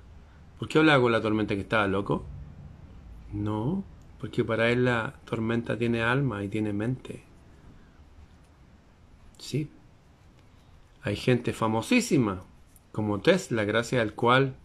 ¿Por 0.59 0.67
qué 0.67 0.77
hablaba 0.77 1.01
con 1.01 1.11
la 1.11 1.21
tormenta 1.21 1.55
que 1.55 1.61
estaba 1.61 1.87
loco? 1.87 2.25
No, 3.33 3.83
porque 4.19 4.43
para 4.43 4.69
él 4.69 4.85
la 4.85 5.15
tormenta 5.25 5.79
tiene 5.79 6.03
alma 6.03 6.43
y 6.43 6.47
tiene 6.47 6.73
mente. 6.73 7.23
Sí. 9.39 9.71
Hay 11.01 11.15
gente 11.15 11.53
famosísima, 11.53 12.43
como 12.91 13.19
Tesla, 13.19 13.63
gracias 13.63 13.99
al 13.99 14.13
cual 14.13 14.55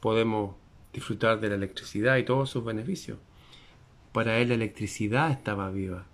podemos 0.00 0.54
disfrutar 0.96 1.40
de 1.40 1.50
la 1.50 1.54
electricidad 1.54 2.16
y 2.16 2.24
todos 2.24 2.50
sus 2.50 2.64
beneficios. 2.64 3.18
Para 4.12 4.38
él 4.38 4.48
la 4.48 4.54
electricidad 4.54 5.30
estaba 5.30 5.70
viva. 5.70 6.06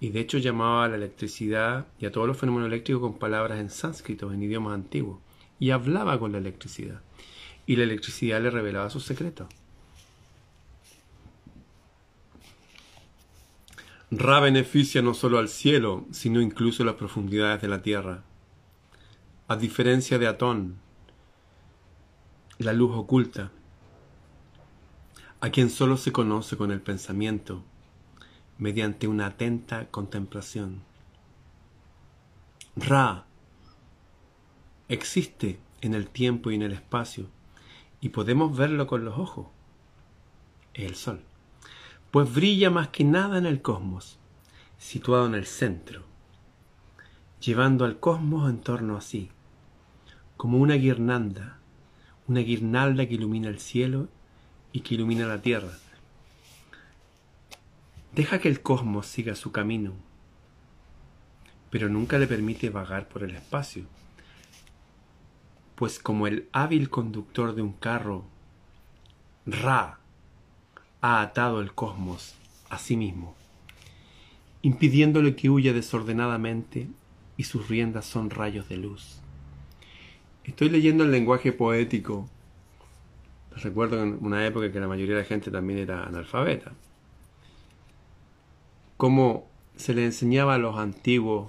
Y 0.00 0.08
de 0.08 0.20
hecho 0.20 0.38
llamaba 0.38 0.86
a 0.86 0.88
la 0.88 0.96
electricidad 0.96 1.86
y 1.98 2.06
a 2.06 2.10
todos 2.10 2.26
los 2.26 2.38
fenómenos 2.38 2.68
eléctricos 2.68 3.02
con 3.02 3.18
palabras 3.18 3.60
en 3.60 3.68
sánscrito, 3.68 4.32
en 4.32 4.42
idiomas 4.42 4.74
antiguos. 4.74 5.18
Y 5.58 5.70
hablaba 5.70 6.18
con 6.18 6.32
la 6.32 6.38
electricidad. 6.38 7.02
Y 7.66 7.76
la 7.76 7.84
electricidad 7.84 8.40
le 8.40 8.50
revelaba 8.50 8.88
sus 8.88 9.04
secretos. 9.04 9.46
Ra 14.10 14.40
beneficia 14.40 15.02
no 15.02 15.12
solo 15.12 15.38
al 15.38 15.50
cielo, 15.50 16.06
sino 16.12 16.40
incluso 16.40 16.82
las 16.82 16.94
profundidades 16.94 17.60
de 17.60 17.68
la 17.68 17.82
tierra. 17.82 18.24
A 19.48 19.56
diferencia 19.56 20.18
de 20.18 20.26
Atón, 20.26 20.78
la 22.64 22.74
luz 22.74 22.94
oculta, 22.94 23.50
a 25.40 25.48
quien 25.48 25.70
solo 25.70 25.96
se 25.96 26.12
conoce 26.12 26.58
con 26.58 26.70
el 26.70 26.82
pensamiento, 26.82 27.62
mediante 28.58 29.08
una 29.08 29.26
atenta 29.26 29.90
contemplación. 29.90 30.82
Ra 32.76 33.24
existe 34.88 35.58
en 35.80 35.94
el 35.94 36.08
tiempo 36.08 36.50
y 36.50 36.56
en 36.56 36.62
el 36.62 36.72
espacio 36.72 37.28
y 38.02 38.10
podemos 38.10 38.54
verlo 38.54 38.86
con 38.86 39.06
los 39.06 39.18
ojos. 39.18 39.46
el 40.74 40.94
sol, 40.94 41.22
pues 42.10 42.32
brilla 42.32 42.70
más 42.70 42.88
que 42.88 43.04
nada 43.04 43.38
en 43.38 43.46
el 43.46 43.62
cosmos, 43.62 44.18
situado 44.76 45.26
en 45.26 45.34
el 45.34 45.46
centro, 45.46 46.02
llevando 47.40 47.86
al 47.86 47.98
cosmos 47.98 48.50
en 48.50 48.60
torno 48.60 48.98
a 48.98 49.00
sí, 49.00 49.30
como 50.36 50.58
una 50.58 50.74
guirnalda, 50.74 51.59
una 52.30 52.40
guirnalda 52.40 53.06
que 53.06 53.14
ilumina 53.14 53.48
el 53.48 53.58
cielo 53.58 54.08
y 54.72 54.80
que 54.80 54.94
ilumina 54.94 55.26
la 55.26 55.42
tierra 55.42 55.72
Deja 58.12 58.40
que 58.40 58.48
el 58.48 58.60
cosmos 58.60 59.06
siga 59.06 59.36
su 59.36 59.52
camino, 59.52 59.92
pero 61.70 61.88
nunca 61.88 62.18
le 62.18 62.26
permite 62.26 62.68
vagar 62.68 63.08
por 63.08 63.22
el 63.22 63.36
espacio, 63.36 63.84
pues 65.76 66.00
como 66.00 66.26
el 66.26 66.48
hábil 66.52 66.90
conductor 66.90 67.54
de 67.54 67.62
un 67.62 67.72
carro, 67.72 68.24
Ra 69.46 70.00
ha 71.00 71.20
atado 71.22 71.60
el 71.60 71.72
cosmos 71.72 72.34
a 72.68 72.78
sí 72.78 72.96
mismo, 72.96 73.36
impidiéndole 74.62 75.36
que 75.36 75.48
huya 75.48 75.72
desordenadamente 75.72 76.88
y 77.36 77.44
sus 77.44 77.68
riendas 77.68 78.06
son 78.06 78.30
rayos 78.30 78.68
de 78.68 78.76
luz. 78.76 79.19
Estoy 80.50 80.68
leyendo 80.68 81.04
el 81.04 81.10
lenguaje 81.10 81.52
poético. 81.52 82.28
Recuerdo 83.56 84.02
en 84.02 84.18
una 84.20 84.46
época 84.46 84.70
que 84.70 84.80
la 84.80 84.88
mayoría 84.88 85.14
de 85.14 85.22
la 85.22 85.26
gente 85.26 85.50
también 85.50 85.78
era 85.78 86.04
analfabeta 86.04 86.72
cómo 89.00 89.48
se 89.76 89.94
le 89.94 90.04
enseñaba 90.04 90.56
a 90.56 90.58
los 90.58 90.76
antiguos 90.76 91.48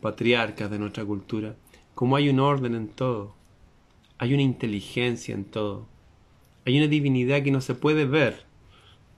patriarcas 0.00 0.70
de 0.70 0.78
nuestra 0.78 1.04
cultura, 1.04 1.56
cómo 1.96 2.14
hay 2.14 2.28
un 2.28 2.38
orden 2.38 2.76
en 2.76 2.86
todo, 2.86 3.34
hay 4.18 4.32
una 4.32 4.44
inteligencia 4.44 5.34
en 5.34 5.44
todo, 5.44 5.88
hay 6.64 6.78
una 6.78 6.86
divinidad 6.86 7.42
que 7.42 7.50
no 7.50 7.60
se 7.60 7.74
puede 7.74 8.04
ver. 8.04 8.44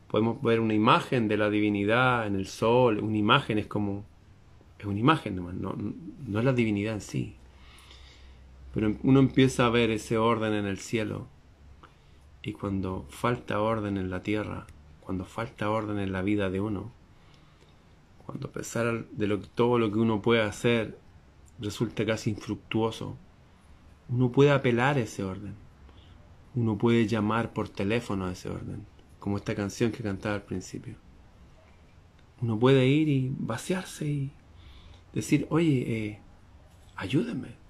Podemos 0.09 0.40
ver 0.40 0.61
una 0.61 0.73
imagen 0.73 1.29
de 1.29 1.37
la 1.37 1.51
divinidad 1.51 2.27
en 2.27 2.37
el 2.37 2.47
sol, 2.47 2.99
una 3.01 3.19
imagen 3.19 3.59
es 3.59 3.67
como, 3.67 4.07
es 4.79 4.87
una 4.87 4.99
imagen 4.99 5.37
nomás, 5.37 5.57
no, 5.57 5.77
no 6.27 6.38
es 6.38 6.45
la 6.47 6.55
divinidad 6.55 6.95
en 6.95 7.03
sí. 7.03 7.35
Pero 8.75 8.97
uno 9.05 9.21
empieza 9.21 9.67
a 9.67 9.71
ver 9.71 9.91
ese 9.91 10.19
orden 10.19 10.53
en 10.53 10.67
el 10.67 10.79
cielo. 10.79 11.29
Y 12.43 12.53
cuando 12.53 13.07
falta 13.09 13.61
orden 13.61 13.97
en 13.97 14.11
la 14.11 14.23
tierra, 14.23 14.67
cuando 15.01 15.25
falta 15.25 15.71
orden 15.71 16.01
en 16.01 16.13
la 16.13 16.23
vida 16.23 16.51
de 16.51 16.61
uno, 16.61 16.93
cuando 18.27 18.49
a 18.49 18.53
pesar 18.53 19.07
de 19.11 19.27
lo, 19.29 19.39
todo 19.39 19.79
lo 19.79 19.93
que 19.93 19.99
uno 19.99 20.21
puede 20.21 20.43
hacer 20.43 20.99
resulta 21.61 22.05
casi 22.05 22.31
infructuoso, 22.31 23.17
uno 24.09 24.33
puede 24.33 24.51
apelar 24.51 24.97
a 24.97 25.01
ese 25.01 25.23
orden, 25.23 25.55
uno 26.55 26.77
puede 26.77 27.07
llamar 27.07 27.53
por 27.53 27.69
teléfono 27.69 28.27
a 28.27 28.33
ese 28.33 28.51
orden, 28.51 28.85
como 29.21 29.37
esta 29.37 29.55
canción 29.55 29.93
que 29.93 30.03
cantaba 30.03 30.35
al 30.35 30.43
principio. 30.43 30.97
Uno 32.43 32.59
puede 32.59 32.87
ir 32.87 33.09
y 33.09 33.33
vaciarse 33.39 34.07
y 34.07 34.33
decir, 35.13 35.47
oye, 35.49 36.07
eh, 36.07 36.21
ayúdenme, 36.97 37.63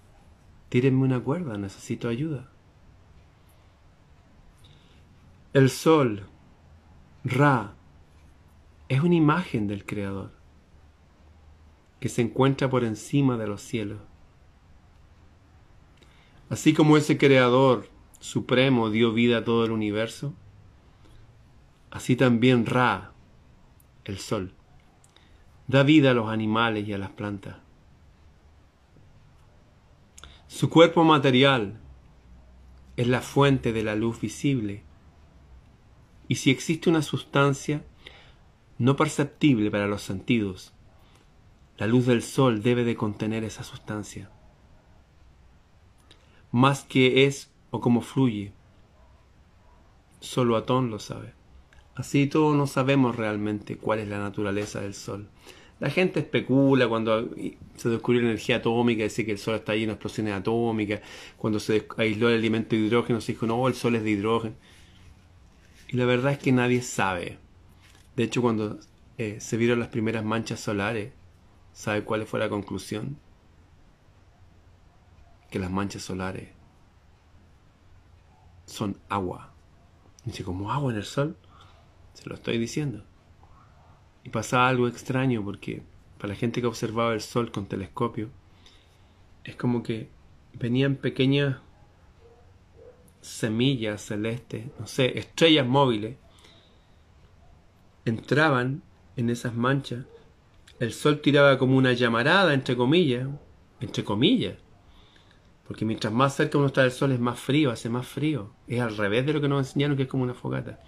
tírenme 0.74 1.04
una 1.04 1.20
cuerda, 1.20 1.56
necesito 1.56 2.08
ayuda. 2.08 2.50
El 5.52 5.70
sol 5.70 6.26
Ra 7.22 7.76
es 8.88 9.00
una 9.00 9.14
imagen 9.14 9.68
del 9.68 9.86
Creador 9.86 10.32
que 12.00 12.08
se 12.08 12.22
encuentra 12.22 12.68
por 12.68 12.82
encima 12.82 13.36
de 13.36 13.46
los 13.46 13.62
cielos. 13.62 14.00
Así 16.50 16.74
como 16.74 16.96
ese 16.96 17.18
Creador 17.18 17.88
supremo 18.18 18.90
dio 18.90 19.12
vida 19.12 19.38
a 19.38 19.44
todo 19.44 19.64
el 19.64 19.70
universo, 19.70 20.34
así 21.92 22.16
también 22.16 22.66
Ra, 22.66 23.12
el 24.04 24.18
Sol, 24.18 24.54
da 25.68 25.84
vida 25.84 26.10
a 26.10 26.14
los 26.14 26.30
animales 26.30 26.88
y 26.88 26.92
a 26.92 26.98
las 26.98 27.10
plantas. 27.10 27.63
Su 30.54 30.70
cuerpo 30.70 31.02
material 31.02 31.80
es 32.96 33.08
la 33.08 33.22
fuente 33.22 33.72
de 33.72 33.82
la 33.82 33.96
luz 33.96 34.20
visible 34.20 34.84
y 36.28 36.36
si 36.36 36.52
existe 36.52 36.88
una 36.88 37.02
sustancia 37.02 37.84
no 38.78 38.94
perceptible 38.94 39.72
para 39.72 39.88
los 39.88 40.02
sentidos, 40.02 40.72
la 41.76 41.88
luz 41.88 42.06
del 42.06 42.22
sol 42.22 42.62
debe 42.62 42.84
de 42.84 42.94
contener 42.94 43.42
esa 43.42 43.64
sustancia. 43.64 44.30
Más 46.52 46.84
que 46.84 47.26
es 47.26 47.50
o 47.72 47.80
cómo 47.80 48.00
fluye, 48.00 48.52
solo 50.20 50.54
Atón 50.54 50.88
lo 50.88 51.00
sabe. 51.00 51.34
Así 51.96 52.28
todos 52.28 52.54
no 52.54 52.68
sabemos 52.68 53.16
realmente 53.16 53.76
cuál 53.76 53.98
es 53.98 54.06
la 54.06 54.20
naturaleza 54.20 54.80
del 54.80 54.94
sol. 54.94 55.28
La 55.80 55.90
gente 55.90 56.20
especula 56.20 56.88
cuando 56.88 57.30
se 57.76 57.88
descubrió 57.88 58.22
la 58.22 58.28
energía 58.28 58.56
atómica, 58.56 59.02
dice 59.02 59.26
que 59.26 59.32
el 59.32 59.38
sol 59.38 59.56
está 59.56 59.74
lleno 59.74 59.88
de 59.88 59.94
explosiones 59.94 60.34
atómicas. 60.34 61.00
Cuando 61.36 61.58
se 61.58 61.86
aisló 61.96 62.28
el 62.28 62.36
alimento 62.38 62.76
de 62.76 62.82
hidrógeno, 62.82 63.20
se 63.20 63.32
dijo, 63.32 63.46
no, 63.46 63.66
el 63.66 63.74
sol 63.74 63.96
es 63.96 64.04
de 64.04 64.10
hidrógeno. 64.10 64.54
Y 65.88 65.96
la 65.96 66.04
verdad 66.04 66.32
es 66.32 66.38
que 66.38 66.52
nadie 66.52 66.80
sabe. 66.82 67.38
De 68.16 68.24
hecho, 68.24 68.40
cuando 68.40 68.78
eh, 69.18 69.38
se 69.40 69.56
vieron 69.56 69.80
las 69.80 69.88
primeras 69.88 70.24
manchas 70.24 70.60
solares, 70.60 71.12
¿sabe 71.72 72.04
cuál 72.04 72.24
fue 72.26 72.40
la 72.40 72.48
conclusión? 72.48 73.18
Que 75.50 75.58
las 75.58 75.70
manchas 75.70 76.02
solares 76.02 76.48
son 78.66 78.98
agua. 79.08 79.52
Dice, 80.24 80.44
¿como 80.44 80.72
agua 80.72 80.92
en 80.92 80.98
el 80.98 81.04
sol? 81.04 81.36
Se 82.14 82.28
lo 82.28 82.36
estoy 82.36 82.58
diciendo. 82.58 83.04
Y 84.24 84.30
pasaba 84.30 84.68
algo 84.68 84.88
extraño 84.88 85.44
porque 85.44 85.82
para 86.18 86.32
la 86.32 86.38
gente 86.38 86.60
que 86.60 86.66
observaba 86.66 87.14
el 87.14 87.20
sol 87.20 87.52
con 87.52 87.66
telescopio, 87.66 88.30
es 89.44 89.56
como 89.56 89.82
que 89.82 90.08
venían 90.54 90.96
pequeñas 90.96 91.58
semillas 93.20 94.02
celestes, 94.02 94.66
no 94.78 94.86
sé, 94.86 95.18
estrellas 95.18 95.66
móviles, 95.66 96.16
entraban 98.04 98.82
en 99.16 99.30
esas 99.30 99.54
manchas, 99.54 100.04
el 100.80 100.92
sol 100.92 101.20
tiraba 101.20 101.58
como 101.58 101.76
una 101.76 101.92
llamarada, 101.92 102.54
entre 102.54 102.76
comillas, 102.76 103.28
entre 103.80 104.04
comillas, 104.04 104.56
porque 105.66 105.84
mientras 105.84 106.12
más 106.12 106.34
cerca 106.34 106.58
uno 106.58 106.66
está 106.66 106.82
del 106.82 106.92
sol 106.92 107.12
es 107.12 107.20
más 107.20 107.38
frío, 107.38 107.70
hace 107.70 107.88
más 107.88 108.06
frío. 108.06 108.50
Es 108.66 108.80
al 108.80 108.96
revés 108.96 109.24
de 109.24 109.32
lo 109.32 109.40
que 109.40 109.48
nos 109.48 109.66
enseñaron 109.66 109.96
que 109.96 110.02
es 110.02 110.08
como 110.08 110.22
una 110.22 110.34
fogata. 110.34 110.80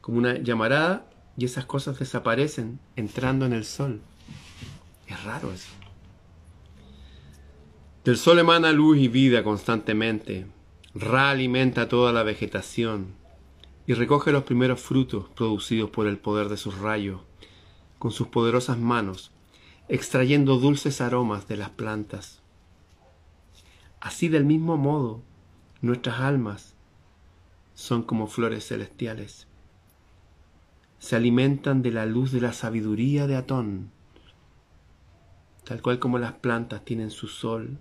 Como 0.00 0.18
una 0.18 0.38
llamarada 0.38 1.08
y 1.36 1.44
esas 1.44 1.66
cosas 1.66 1.98
desaparecen 1.98 2.78
entrando 2.96 3.46
en 3.46 3.52
el 3.52 3.64
sol. 3.64 4.00
Es 5.06 5.22
raro 5.24 5.52
eso. 5.52 5.70
Del 8.04 8.16
sol 8.16 8.38
emana 8.38 8.72
luz 8.72 8.98
y 8.98 9.08
vida 9.08 9.42
constantemente. 9.42 10.46
Realimenta 10.94 11.88
toda 11.88 12.12
la 12.12 12.22
vegetación 12.22 13.14
y 13.86 13.94
recoge 13.94 14.32
los 14.32 14.44
primeros 14.44 14.80
frutos 14.80 15.28
producidos 15.34 15.90
por 15.90 16.06
el 16.06 16.18
poder 16.18 16.48
de 16.48 16.56
sus 16.56 16.78
rayos 16.78 17.20
con 18.04 18.12
sus 18.12 18.28
poderosas 18.28 18.76
manos, 18.76 19.30
extrayendo 19.88 20.58
dulces 20.58 21.00
aromas 21.00 21.48
de 21.48 21.56
las 21.56 21.70
plantas. 21.70 22.42
Así 23.98 24.28
del 24.28 24.44
mismo 24.44 24.76
modo, 24.76 25.22
nuestras 25.80 26.20
almas 26.20 26.74
son 27.72 28.02
como 28.02 28.26
flores 28.26 28.68
celestiales. 28.68 29.46
Se 31.04 31.16
alimentan 31.16 31.82
de 31.82 31.90
la 31.90 32.06
luz 32.06 32.32
de 32.32 32.40
la 32.40 32.54
sabiduría 32.54 33.26
de 33.26 33.36
Atón, 33.36 33.90
tal 35.64 35.82
cual 35.82 35.98
como 35.98 36.18
las 36.18 36.32
plantas 36.32 36.82
tienen 36.82 37.10
su 37.10 37.28
sol. 37.28 37.76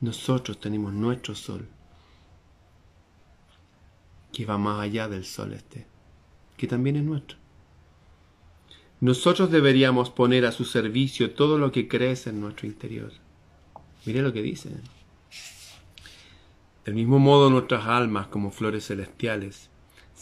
Nosotros 0.00 0.58
tenemos 0.58 0.92
nuestro 0.92 1.36
sol, 1.36 1.68
que 4.32 4.44
va 4.44 4.58
más 4.58 4.80
allá 4.80 5.06
del 5.06 5.24
sol 5.24 5.52
este, 5.52 5.86
que 6.56 6.66
también 6.66 6.96
es 6.96 7.04
nuestro. 7.04 7.38
Nosotros 8.98 9.52
deberíamos 9.52 10.10
poner 10.10 10.44
a 10.44 10.50
su 10.50 10.64
servicio 10.64 11.30
todo 11.30 11.58
lo 11.58 11.70
que 11.70 11.86
crece 11.86 12.30
en 12.30 12.40
nuestro 12.40 12.66
interior. 12.66 13.12
Mire 14.04 14.20
lo 14.20 14.32
que 14.32 14.42
dice. 14.42 14.70
Del 16.84 16.96
mismo 16.96 17.20
modo 17.20 17.50
nuestras 17.50 17.86
almas, 17.86 18.26
como 18.26 18.50
flores 18.50 18.88
celestiales, 18.88 19.70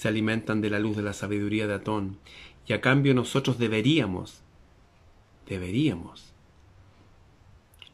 se 0.03 0.09
alimentan 0.09 0.61
de 0.61 0.69
la 0.69 0.81
luz 0.81 0.97
de 0.97 1.05
la 1.05 1.13
sabiduría 1.13 1.69
de 1.69 1.75
Atón, 1.75 2.19
y 2.67 2.73
a 2.73 2.81
cambio 2.81 3.15
nosotros 3.15 3.57
deberíamos, 3.57 4.41
deberíamos, 5.47 6.33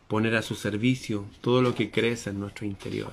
poner 0.08 0.34
a 0.34 0.40
su 0.40 0.54
servicio 0.54 1.26
todo 1.42 1.60
lo 1.60 1.74
que 1.74 1.90
crece 1.90 2.30
en 2.30 2.40
nuestro 2.40 2.64
interior. 2.64 3.12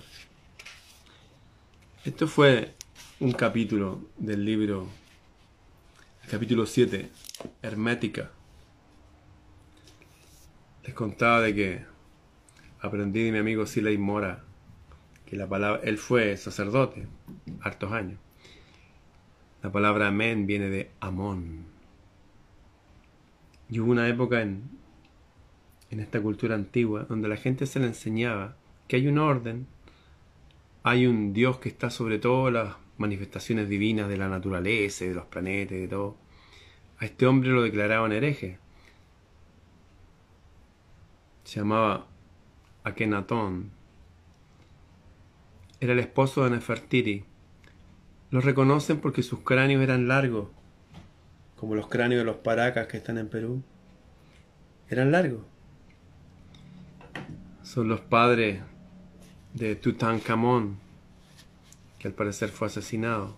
Esto 2.05 2.25
fue 2.29 2.73
un 3.19 3.34
capítulo 3.34 3.99
del 4.17 4.45
libro, 4.45 4.88
el 6.23 6.29
capítulo 6.29 6.65
7, 6.65 7.12
Hermética. 7.63 8.31
Les 10.86 10.93
contaba 10.93 11.41
de 11.41 11.53
que 11.53 11.86
aprendí 12.79 13.23
de 13.23 13.34
mi 13.34 13.39
amigo 13.39 13.65
Siley 13.65 13.97
Mora 13.97 14.45
que 15.25 15.36
la 15.36 15.49
palabra, 15.49 15.81
él 15.84 15.97
fue 15.97 16.38
sacerdote 16.38 17.10
hartos 17.60 17.91
años. 17.91 18.25
La 19.65 19.71
palabra 19.71 20.10
amén 20.10 20.45
viene 20.45 20.69
de 20.69 20.91
amón. 20.99 21.65
Y 23.67 23.80
hubo 23.80 23.93
una 23.93 24.08
época 24.08 24.43
en, 24.43 24.69
en 25.89 25.99
esta 26.01 26.21
cultura 26.21 26.54
antigua 26.54 27.08
donde 27.10 27.28
la 27.28 27.36
gente 27.36 27.65
se 27.65 27.80
le 27.80 27.88
enseñaba 27.88 28.58
que 28.88 28.97
hay 28.97 29.08
un 29.08 29.17
orden, 29.17 29.65
hay 30.84 31.08
un 31.08 31.34
Dios 31.34 31.58
que 31.58 31.69
está 31.69 31.89
sobre 31.89 32.19
todas 32.19 32.54
las 32.54 32.75
manifestaciones 32.99 33.67
divinas 33.67 34.08
de 34.08 34.17
la 34.17 34.30
naturaleza, 34.30 35.04
de 35.04 35.15
los 35.15 35.25
planetas, 35.25 35.80
de 35.80 35.88
todo. 35.88 36.15
A 36.99 37.06
este 37.06 37.25
hombre 37.25 37.49
lo 37.49 37.63
declaraban 37.63 38.12
hereje. 38.12 38.60
Se 41.43 41.62
llamaba 41.62 42.06
Akenatón. 42.84 43.71
Era 45.80 45.93
el 45.93 45.99
esposo 45.99 46.43
de 46.43 46.51
Nefertiti. 46.51 47.25
Lo 48.32 48.42
reconocen 48.42 49.00
porque 49.00 49.24
sus 49.24 49.40
cráneos 49.40 49.82
eran 49.82 50.08
largos, 50.08 50.50
como 51.56 51.76
los 51.76 51.88
cráneos 51.88 52.20
de 52.20 52.26
los 52.26 52.38
paracas 52.38 52.88
que 52.88 52.98
están 52.98 53.18
en 53.18 53.30
Perú. 53.30 53.64
Eran 54.90 55.12
largos. 55.12 55.42
Son 57.64 57.88
los 57.88 58.02
padres 58.02 58.62
de 59.54 59.76
Tutankamón, 59.76 60.78
que 61.98 62.08
al 62.08 62.14
parecer 62.14 62.50
fue 62.50 62.68
asesinado, 62.68 63.36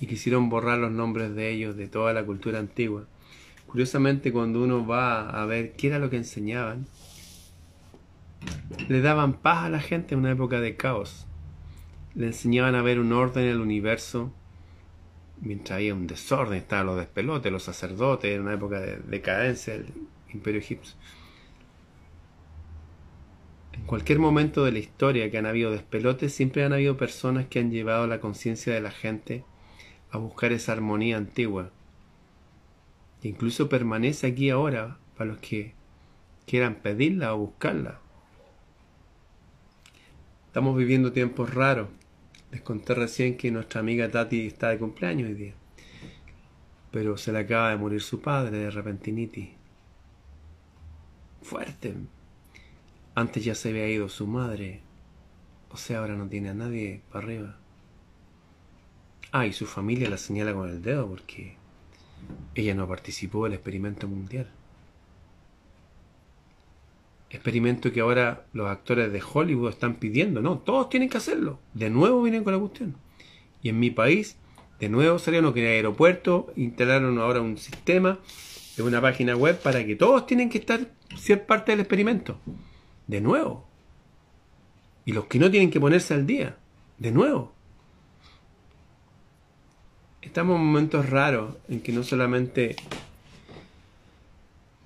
y 0.00 0.06
quisieron 0.06 0.48
borrar 0.48 0.78
los 0.78 0.90
nombres 0.90 1.34
de 1.34 1.52
ellos 1.52 1.76
de 1.76 1.86
toda 1.86 2.12
la 2.12 2.24
cultura 2.24 2.58
antigua. 2.58 3.06
Curiosamente, 3.66 4.32
cuando 4.32 4.62
uno 4.62 4.86
va 4.86 5.28
a 5.30 5.44
ver 5.46 5.72
qué 5.72 5.88
era 5.88 5.98
lo 5.98 6.08
que 6.08 6.16
enseñaban, 6.16 6.86
le 8.88 9.00
daban 9.00 9.34
paz 9.34 9.64
a 9.64 9.68
la 9.68 9.80
gente 9.80 10.14
en 10.14 10.20
una 10.20 10.32
época 10.32 10.60
de 10.60 10.76
caos. 10.76 11.23
Le 12.14 12.26
enseñaban 12.26 12.74
a 12.74 12.82
ver 12.82 13.00
un 13.00 13.12
orden 13.12 13.44
en 13.44 13.50
el 13.50 13.60
universo 13.60 14.32
mientras 15.40 15.76
había 15.76 15.94
un 15.94 16.06
desorden, 16.06 16.58
estaban 16.58 16.86
los 16.86 16.96
despelotes, 16.96 17.52
los 17.52 17.62
sacerdotes, 17.62 18.34
en 18.34 18.42
una 18.42 18.54
época 18.54 18.80
de 18.80 18.98
decadencia 18.98 19.74
del 19.74 19.92
imperio 20.32 20.60
egipcio. 20.60 20.94
En 23.72 23.84
cualquier 23.86 24.18
momento 24.18 24.64
de 24.64 24.72
la 24.72 24.78
historia 24.78 25.30
que 25.30 25.38
han 25.38 25.46
habido 25.46 25.70
despelotes, 25.70 26.32
siempre 26.32 26.64
han 26.64 26.72
habido 26.72 26.96
personas 26.96 27.46
que 27.46 27.58
han 27.58 27.70
llevado 27.70 28.06
la 28.06 28.20
conciencia 28.20 28.72
de 28.72 28.80
la 28.80 28.92
gente 28.92 29.44
a 30.10 30.18
buscar 30.18 30.52
esa 30.52 30.72
armonía 30.72 31.16
antigua. 31.16 31.70
E 33.22 33.28
incluso 33.28 33.68
permanece 33.68 34.28
aquí 34.28 34.50
ahora 34.50 34.98
para 35.16 35.30
los 35.30 35.38
que 35.38 35.74
quieran 36.46 36.76
pedirla 36.76 37.34
o 37.34 37.38
buscarla. 37.38 38.00
Estamos 40.46 40.76
viviendo 40.76 41.12
tiempos 41.12 41.52
raros. 41.52 41.88
Les 42.54 42.62
conté 42.62 42.94
recién 42.94 43.36
que 43.36 43.50
nuestra 43.50 43.80
amiga 43.80 44.08
Tati 44.08 44.46
está 44.46 44.68
de 44.68 44.78
cumpleaños 44.78 45.28
hoy 45.28 45.34
día. 45.34 45.54
Pero 46.92 47.16
se 47.16 47.32
le 47.32 47.40
acaba 47.40 47.70
de 47.70 47.76
morir 47.76 48.00
su 48.00 48.20
padre 48.20 48.58
de 48.58 48.70
repentinitis. 48.70 49.48
Fuerte. 51.42 51.96
Antes 53.16 53.44
ya 53.44 53.56
se 53.56 53.70
había 53.70 53.88
ido 53.88 54.08
su 54.08 54.28
madre. 54.28 54.82
O 55.72 55.76
sea, 55.76 55.98
ahora 55.98 56.14
no 56.14 56.28
tiene 56.28 56.50
a 56.50 56.54
nadie 56.54 57.02
para 57.10 57.24
arriba. 57.24 57.56
Ah, 59.32 59.48
y 59.48 59.52
su 59.52 59.66
familia 59.66 60.08
la 60.08 60.16
señala 60.16 60.54
con 60.54 60.70
el 60.70 60.80
dedo 60.80 61.08
porque 61.08 61.56
ella 62.54 62.76
no 62.76 62.86
participó 62.86 63.42
del 63.42 63.54
experimento 63.54 64.06
mundial 64.06 64.48
experimento 67.30 67.92
que 67.92 68.00
ahora 68.00 68.46
los 68.52 68.68
actores 68.68 69.12
de 69.12 69.22
Hollywood 69.22 69.70
están 69.70 69.96
pidiendo. 69.96 70.40
No, 70.40 70.58
todos 70.58 70.88
tienen 70.88 71.08
que 71.08 71.18
hacerlo. 71.18 71.58
De 71.72 71.90
nuevo 71.90 72.22
vienen 72.22 72.44
con 72.44 72.52
la 72.52 72.58
cuestión. 72.58 72.96
Y 73.62 73.70
en 73.70 73.80
mi 73.80 73.90
país, 73.90 74.36
de 74.80 74.88
nuevo 74.88 75.18
salieron 75.18 75.52
que 75.52 75.60
en 75.60 75.66
el 75.66 75.72
aeropuerto 75.72 76.52
instalaron 76.56 77.18
ahora 77.18 77.40
un 77.40 77.58
sistema 77.58 78.18
de 78.76 78.82
una 78.82 79.00
página 79.00 79.36
web 79.36 79.60
para 79.60 79.84
que 79.84 79.96
todos 79.96 80.26
tienen 80.26 80.50
que 80.50 80.58
estar 80.58 80.80
ser 81.16 81.46
parte 81.46 81.72
del 81.72 81.80
experimento. 81.80 82.38
De 83.06 83.20
nuevo. 83.20 83.66
Y 85.04 85.12
los 85.12 85.26
que 85.26 85.38
no 85.38 85.50
tienen 85.50 85.70
que 85.70 85.80
ponerse 85.80 86.14
al 86.14 86.26
día. 86.26 86.56
De 86.98 87.10
nuevo. 87.10 87.52
Estamos 90.22 90.56
en 90.56 90.64
momentos 90.64 91.08
raros 91.10 91.56
en 91.68 91.80
que 91.80 91.92
no 91.92 92.02
solamente 92.02 92.76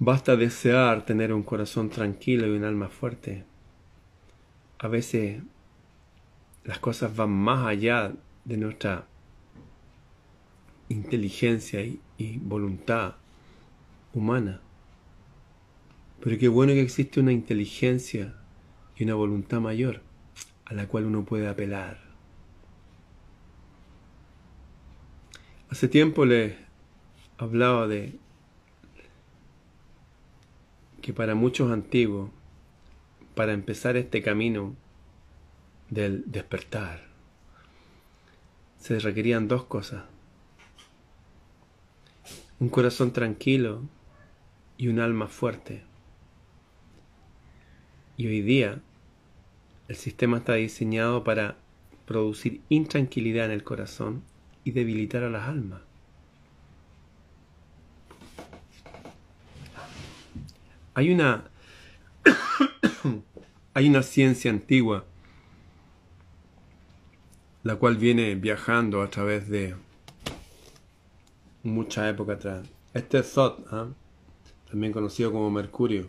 Basta 0.01 0.37
desear 0.37 1.05
tener 1.05 1.33
un 1.33 1.43
corazón 1.43 1.91
tranquilo 1.91 2.47
y 2.47 2.57
un 2.57 2.65
alma 2.65 2.89
fuerte. 2.89 3.45
A 4.79 4.87
veces 4.87 5.43
las 6.65 6.79
cosas 6.79 7.17
van 7.17 7.31
más 7.31 7.67
allá 7.67 8.13
de 8.45 8.57
nuestra 8.57 9.07
inteligencia 10.89 11.83
y, 11.83 12.39
voluntad 12.39 13.17
humana. 14.15 14.61
Pero 16.21 16.39
qué 16.39 16.47
bueno 16.47 16.73
que 16.75 16.83
existe 16.83 17.19
una 17.19 17.33
inteligencia 17.33 18.35
y 18.97 19.05
una 19.05 19.15
voluntad 19.15 19.61
mayor 19.61 20.03
a 20.65 20.75
la 20.75 20.87
cual 20.87 21.07
uno 21.07 21.25
puede 21.25 21.49
apelar. 21.49 21.99
Hace 25.71 25.89
tiempo 25.89 26.25
le 26.25 26.57
hablaba 27.37 27.89
de 27.89 28.19
que 31.01 31.13
para 31.13 31.35
muchos 31.35 31.71
antiguos, 31.71 32.31
para 33.35 33.53
empezar 33.53 33.97
este 33.97 34.23
camino 34.23 34.75
del 35.91 36.25
despertar, 36.27 37.07
se 38.79 38.99
requerían 38.99 39.49
dos 39.49 39.65
cosas. 39.65 40.05
Un 42.61 42.69
corazón 42.69 43.13
tranquilo 43.13 43.83
y 44.77 44.89
un 44.89 45.01
alma 45.01 45.29
fuerte. 45.29 45.83
Y 48.17 48.27
hoy 48.27 48.43
día 48.43 48.81
El 49.89 49.97
sistema 49.97 50.37
está 50.37 50.55
diseñado 50.55 51.25
para 51.25 51.57
producir 52.05 52.61
intranquilidad 52.69 53.47
en 53.47 53.53
el 53.53 53.65
corazón 53.65 54.23
y 54.63 54.73
debilitar 54.73 55.23
a 55.23 55.31
las 55.31 55.49
almas. 55.49 55.88
Hay 60.99 61.13
una 61.13 61.45
hay 63.75 63.89
una 63.89 64.03
ciencia 64.03 64.51
antigua 64.51 65.05
la 67.63 67.77
cual 67.77 67.97
viene 67.97 68.35
viajando 68.35 69.01
a 69.01 69.09
través 69.09 69.49
de 69.49 69.77
mucha 71.63 72.09
época 72.09 72.33
atrás. 72.33 72.67
Este 72.95 73.19
es 73.19 73.33
Thoth, 73.33 73.65
¿ah? 73.71 73.87
también 74.69 74.93
conocido 74.93 75.31
como 75.31 75.53
Mercurio. 75.53 76.09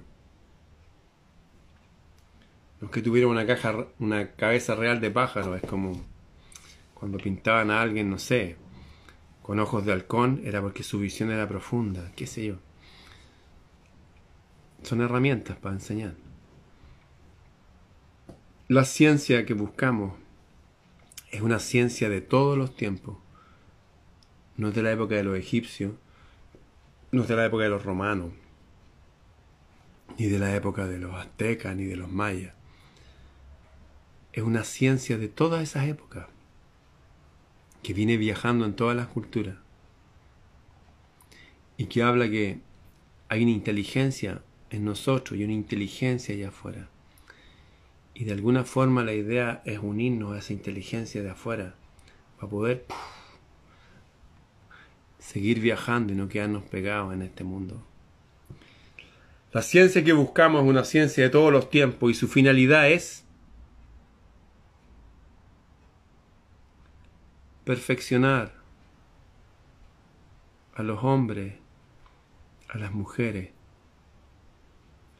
Los 2.81 2.89
que 2.89 3.03
tuvieron 3.03 3.29
una 3.29 3.45
caja, 3.45 3.85
una 3.99 4.31
cabeza 4.31 4.73
real 4.73 4.99
de 5.01 5.11
pájaro, 5.11 5.55
es 5.55 5.61
como 5.61 6.03
cuando 6.95 7.19
pintaban 7.19 7.69
a 7.69 7.79
alguien, 7.79 8.09
no 8.09 8.17
sé, 8.17 8.55
con 9.43 9.59
ojos 9.59 9.85
de 9.85 9.91
halcón, 9.91 10.41
era 10.45 10.63
porque 10.63 10.81
su 10.81 10.97
visión 10.97 11.29
era 11.29 11.47
profunda, 11.47 12.11
qué 12.15 12.25
sé 12.25 12.47
yo. 12.47 12.68
Son 14.83 15.01
herramientas 15.01 15.57
para 15.57 15.75
enseñar. 15.75 16.15
La 18.67 18.85
ciencia 18.85 19.45
que 19.45 19.53
buscamos 19.53 20.13
es 21.31 21.41
una 21.41 21.59
ciencia 21.59 22.09
de 22.09 22.21
todos 22.21 22.57
los 22.57 22.75
tiempos. 22.75 23.17
No 24.57 24.69
es 24.69 24.75
de 24.75 24.83
la 24.83 24.91
época 24.91 25.15
de 25.15 25.23
los 25.23 25.37
egipcios, 25.37 25.93
no 27.11 27.23
es 27.23 27.27
de 27.27 27.35
la 27.35 27.45
época 27.45 27.63
de 27.63 27.69
los 27.69 27.83
romanos, 27.83 28.31
ni 30.17 30.27
de 30.27 30.39
la 30.39 30.55
época 30.55 30.85
de 30.85 30.99
los 30.99 31.15
aztecas, 31.15 31.75
ni 31.75 31.85
de 31.85 31.95
los 31.95 32.11
mayas 32.11 32.53
es 34.33 34.43
una 34.43 34.63
ciencia 34.63 35.17
de 35.17 35.27
todas 35.27 35.63
esas 35.63 35.87
épocas, 35.87 36.27
que 37.83 37.93
viene 37.93 38.17
viajando 38.17 38.65
en 38.65 38.73
todas 38.73 38.95
las 38.95 39.07
culturas, 39.07 39.57
y 41.77 41.85
que 41.85 42.03
habla 42.03 42.29
que 42.29 42.59
hay 43.29 43.43
una 43.43 43.51
inteligencia 43.51 44.41
en 44.69 44.85
nosotros 44.85 45.39
y 45.39 45.43
una 45.43 45.53
inteligencia 45.53 46.35
allá 46.35 46.49
afuera. 46.49 46.89
Y 48.13 48.25
de 48.25 48.33
alguna 48.33 48.63
forma 48.63 49.03
la 49.03 49.13
idea 49.13 49.61
es 49.65 49.79
unirnos 49.79 50.33
a 50.33 50.39
esa 50.39 50.53
inteligencia 50.53 51.21
de 51.21 51.29
afuera 51.29 51.75
para 52.37 52.49
poder 52.49 52.85
seguir 55.19 55.59
viajando 55.59 56.13
y 56.13 56.15
no 56.15 56.27
quedarnos 56.27 56.63
pegados 56.63 57.13
en 57.13 57.21
este 57.21 57.43
mundo. 57.43 57.83
La 59.51 59.61
ciencia 59.61 60.03
que 60.03 60.13
buscamos 60.13 60.63
es 60.63 60.69
una 60.69 60.83
ciencia 60.83 61.23
de 61.23 61.29
todos 61.29 61.51
los 61.51 61.69
tiempos 61.69 62.11
y 62.11 62.13
su 62.13 62.27
finalidad 62.27 62.89
es 62.89 63.25
perfeccionar 67.63 68.53
a 70.75 70.83
los 70.83 71.03
hombres, 71.03 71.55
a 72.67 72.77
las 72.77 72.91
mujeres, 72.91 73.51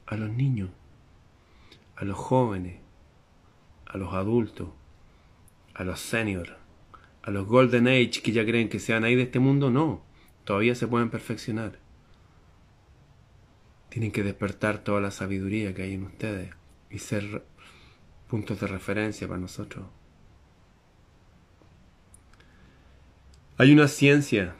a 0.09 0.17
los 0.17 0.31
niños, 0.31 0.71
a 1.95 2.03
los 2.03 2.17
jóvenes, 2.17 2.81
a 3.85 3.97
los 3.97 4.11
adultos, 4.15 4.69
a 5.75 5.83
los 5.83 5.99
seniors, 5.99 6.51
a 7.21 7.29
los 7.29 7.45
golden 7.45 7.87
age 7.87 8.23
que 8.23 8.31
ya 8.31 8.43
creen 8.43 8.69
que 8.69 8.79
sean 8.79 9.03
ahí 9.03 9.15
de 9.15 9.23
este 9.23 9.37
mundo, 9.37 9.69
no, 9.69 10.01
todavía 10.45 10.73
se 10.73 10.87
pueden 10.87 11.11
perfeccionar. 11.11 11.77
Tienen 13.89 14.11
que 14.11 14.23
despertar 14.23 14.79
toda 14.79 14.99
la 14.99 15.11
sabiduría 15.11 15.75
que 15.75 15.83
hay 15.83 15.93
en 15.93 16.03
ustedes 16.03 16.55
y 16.89 16.97
ser 16.97 17.45
puntos 18.27 18.59
de 18.59 18.65
referencia 18.65 19.27
para 19.27 19.39
nosotros. 19.39 19.85
Hay 23.57 23.71
una 23.71 23.87
ciencia 23.87 24.55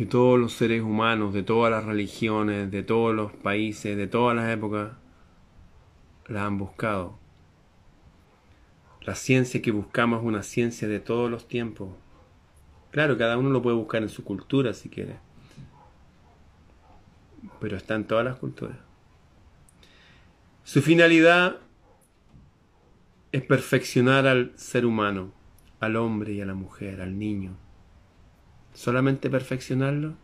que 0.00 0.06
todos 0.06 0.40
los 0.40 0.54
seres 0.54 0.80
humanos, 0.80 1.34
de 1.34 1.42
todas 1.42 1.70
las 1.70 1.84
religiones, 1.84 2.70
de 2.70 2.82
todos 2.82 3.14
los 3.14 3.32
países, 3.34 3.98
de 3.98 4.06
todas 4.06 4.34
las 4.34 4.50
épocas, 4.50 4.92
la 6.26 6.46
han 6.46 6.56
buscado. 6.56 7.18
La 9.02 9.14
ciencia 9.14 9.60
que 9.60 9.70
buscamos 9.70 10.20
es 10.20 10.26
una 10.26 10.42
ciencia 10.42 10.88
de 10.88 11.00
todos 11.00 11.30
los 11.30 11.48
tiempos. 11.48 11.90
Claro, 12.92 13.18
cada 13.18 13.36
uno 13.36 13.50
lo 13.50 13.60
puede 13.60 13.76
buscar 13.76 14.02
en 14.02 14.08
su 14.08 14.24
cultura 14.24 14.72
si 14.72 14.88
quiere. 14.88 15.18
Pero 17.60 17.76
está 17.76 17.94
en 17.94 18.06
todas 18.06 18.24
las 18.24 18.38
culturas. 18.38 18.78
Su 20.64 20.80
finalidad 20.80 21.58
es 23.32 23.42
perfeccionar 23.42 24.26
al 24.26 24.52
ser 24.56 24.86
humano, 24.86 25.34
al 25.78 25.96
hombre 25.96 26.32
y 26.32 26.40
a 26.40 26.46
la 26.46 26.54
mujer, 26.54 27.02
al 27.02 27.18
niño. 27.18 27.58
¿Solamente 28.74 29.28
perfeccionarlo? 29.30 30.14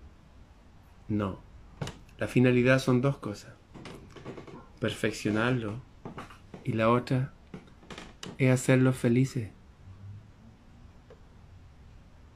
No. 1.09 1.40
La 2.18 2.28
finalidad 2.28 2.78
son 2.78 3.00
dos 3.00 3.18
cosas. 3.18 3.52
Perfeccionarlo 4.80 5.80
y 6.64 6.72
la 6.72 6.90
otra 6.90 7.32
es 8.38 8.50
hacerlos 8.50 8.96
felices. 8.96 9.50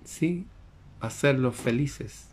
Sí, 0.05 0.47
hacerlos 1.01 1.57
felices. 1.57 2.29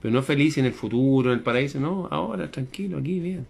Pero 0.00 0.12
no 0.12 0.22
felices 0.22 0.58
en 0.58 0.66
el 0.66 0.72
futuro, 0.72 1.32
en 1.32 1.38
el 1.38 1.42
paraíso, 1.42 1.80
no, 1.80 2.08
ahora, 2.10 2.50
tranquilo, 2.50 2.98
aquí, 2.98 3.20
bien. 3.20 3.46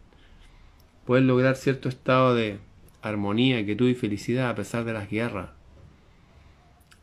Puedes 1.05 1.25
lograr 1.25 1.57
cierto 1.57 1.89
estado 1.89 2.35
de 2.35 2.59
armonía, 3.03 3.65
quietud 3.65 3.89
y 3.89 3.95
felicidad 3.95 4.49
a 4.49 4.55
pesar 4.55 4.85
de 4.85 4.93
las 4.93 5.11
guerras 5.11 5.51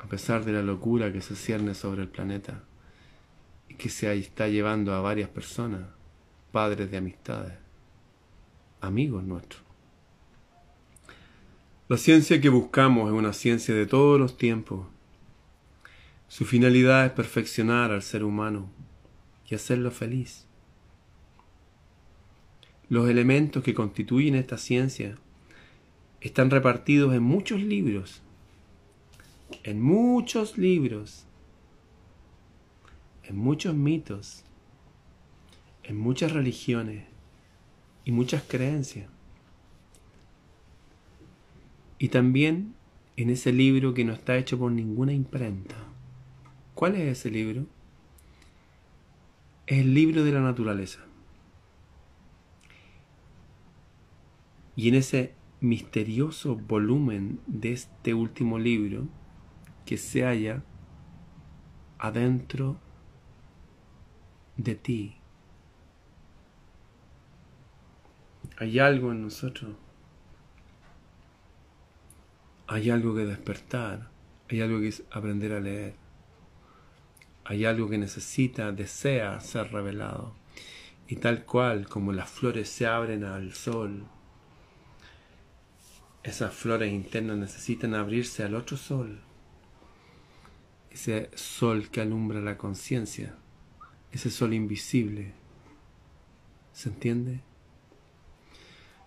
a 0.02 0.08
pesar 0.08 0.44
de 0.44 0.52
la 0.52 0.64
locura 0.64 1.14
que 1.14 1.22
se 1.22 1.36
cierne 1.36 1.76
sobre 1.76 2.02
el 2.02 2.08
planeta 2.08 2.64
y 3.70 3.76
que 3.76 3.88
se 3.88 4.12
está 4.16 4.48
llevando 4.48 4.96
a 4.96 5.00
varias 5.00 5.30
personas, 5.30 5.82
padres 6.52 6.90
de 6.90 6.98
amistades, 6.98 7.54
amigos 8.82 9.24
nuestros. 9.24 9.62
La 11.88 11.98
ciencia 11.98 12.42
que 12.42 12.50
buscamos 12.50 13.12
es 13.12 13.14
una 13.14 13.32
ciencia 13.32 13.76
de 13.76 13.86
todos 13.86 14.20
los 14.20 14.38
tiempos. 14.38 14.88
Su 16.28 16.46
finalidad 16.46 17.06
es 17.06 17.12
perfeccionar 17.12 17.92
al 17.92 18.02
ser 18.02 18.24
humano 18.24 18.72
y 19.48 19.54
hacerlo 19.54 19.92
feliz. 19.92 20.48
Los 22.90 23.08
elementos 23.08 23.64
que 23.64 23.76
constituyen 23.76 24.34
esta 24.34 24.58
ciencia 24.58 25.18
están 26.22 26.50
repartidos 26.50 27.14
en 27.14 27.22
muchos 27.22 27.62
libros 27.62 28.24
en 29.64 29.82
muchos 29.82 30.58
libros, 30.58 31.26
en 33.24 33.38
muchos 33.38 33.76
mitos, 33.76 34.44
en 35.84 35.98
muchas 35.98 36.32
religiones 36.32 37.06
y 38.06 38.12
muchas 38.12 38.44
creencias. 38.44 39.10
Y 41.98 42.10
también 42.10 42.74
en 43.18 43.30
ese 43.30 43.52
libro 43.52 43.94
que 43.94 44.06
no 44.06 44.14
está 44.14 44.38
hecho 44.38 44.58
por 44.58 44.72
ninguna 44.72 45.14
imprenta. 45.14 45.76
¿Cuál 46.74 46.96
es 46.96 47.20
ese 47.20 47.30
libro? 47.30 47.68
Es 49.68 49.80
el 49.80 49.94
libro 49.94 50.24
de 50.24 50.32
la 50.32 50.42
naturaleza. 50.42 51.06
Y 54.76 54.90
en 54.90 54.96
ese 54.96 55.36
misterioso 55.60 56.56
volumen 56.56 57.40
de 57.46 57.74
este 57.74 58.16
último 58.16 58.58
libro, 58.58 59.08
que 59.91 59.97
se 59.97 60.23
halla 60.23 60.63
adentro 61.99 62.80
de 64.56 64.75
ti. 64.75 65.17
Hay 68.58 68.80
algo 68.80 69.12
en 69.12 69.23
nosotros. 69.23 69.75
Hay 72.67 72.89
algo 72.89 73.13
que 73.13 73.25
despertar. 73.25 74.10
Hay 74.49 74.62
algo 74.62 74.80
que 74.80 74.93
aprender 75.12 75.51
a 75.51 75.60
leer. 75.60 75.95
Hay 77.43 77.65
algo 77.65 77.89
que 77.89 77.97
necesita, 77.97 78.71
desea 78.71 79.41
ser 79.41 79.73
revelado. 79.73 80.34
Y 81.10 81.17
tal 81.17 81.43
cual 81.43 81.89
como 81.89 82.13
las 82.13 82.30
flores 82.30 82.69
se 82.69 82.88
abren 82.88 83.25
al 83.25 83.54
sol, 83.54 84.06
esas 86.23 86.54
flores 86.54 86.93
internas 86.93 87.36
necesitan 87.36 87.93
abrirse 87.93 88.45
al 88.45 88.56
otro 88.56 88.77
sol 88.77 89.21
ese 91.02 91.32
sol 91.34 91.90
que 91.90 92.00
alumbra 92.00 92.42
la 92.42 92.60
conciencia, 92.60 93.36
ese 94.12 94.30
sol 94.30 94.54
invisible. 94.54 95.34
¿Se 96.74 96.90
entiende? 96.90 97.42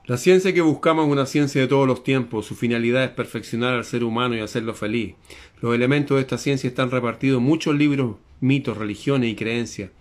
La 0.04 0.16
ciencia 0.16 0.52
que 0.52 0.61
buscamos 0.61 1.07
es 1.07 1.12
una 1.12 1.24
ciencia 1.24 1.61
de 1.61 1.68
todos 1.68 1.87
los 1.87 2.02
tiempos. 2.02 2.46
Su 2.46 2.57
finalidad 2.57 3.04
es 3.04 3.11
perfeccionar 3.11 3.74
al 3.74 3.85
ser 3.85 4.02
humano 4.02 4.35
y 4.35 4.40
hacerlo 4.40 4.74
feliz. 4.74 5.14
Los 5.61 5.72
elementos 5.72 6.16
de 6.16 6.22
esta 6.22 6.37
ciencia 6.37 6.66
están 6.66 6.90
repartidos 6.90 7.38
en 7.38 7.44
muchos 7.44 7.76
libros, 7.76 8.16
mitos, 8.40 8.76
religiones 8.76 9.30
y 9.30 9.37
creencias. 9.37 9.92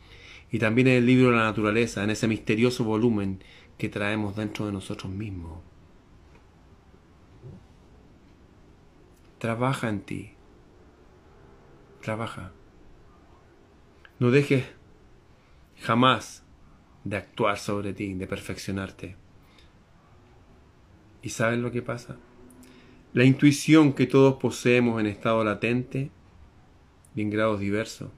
Y 0.51 0.57
también 0.57 0.87
en 0.87 0.95
el 0.95 1.05
libro 1.05 1.29
de 1.29 1.37
la 1.37 1.43
naturaleza, 1.43 2.03
en 2.03 2.09
ese 2.09 2.27
misterioso 2.27 2.83
volumen 2.83 3.43
que 3.77 3.87
traemos 3.87 4.35
dentro 4.35 4.65
de 4.65 4.71
nosotros 4.71 5.13
mismos. 5.13 5.59
Trabaja 9.37 9.89
en 9.89 10.01
ti. 10.01 10.33
Trabaja. 12.03 12.51
No 14.19 14.29
dejes 14.29 14.65
jamás 15.79 16.43
de 17.05 17.15
actuar 17.15 17.57
sobre 17.57 17.93
ti, 17.93 18.13
de 18.13 18.27
perfeccionarte. 18.27 19.15
¿Y 21.21 21.29
sabes 21.29 21.59
lo 21.59 21.71
que 21.71 21.81
pasa? 21.81 22.17
La 23.13 23.23
intuición 23.23 23.93
que 23.93 24.05
todos 24.05 24.35
poseemos 24.35 24.99
en 24.99 25.05
estado 25.05 25.45
latente 25.45 26.11
y 27.15 27.21
en 27.21 27.29
grados 27.29 27.61
diversos 27.61 28.09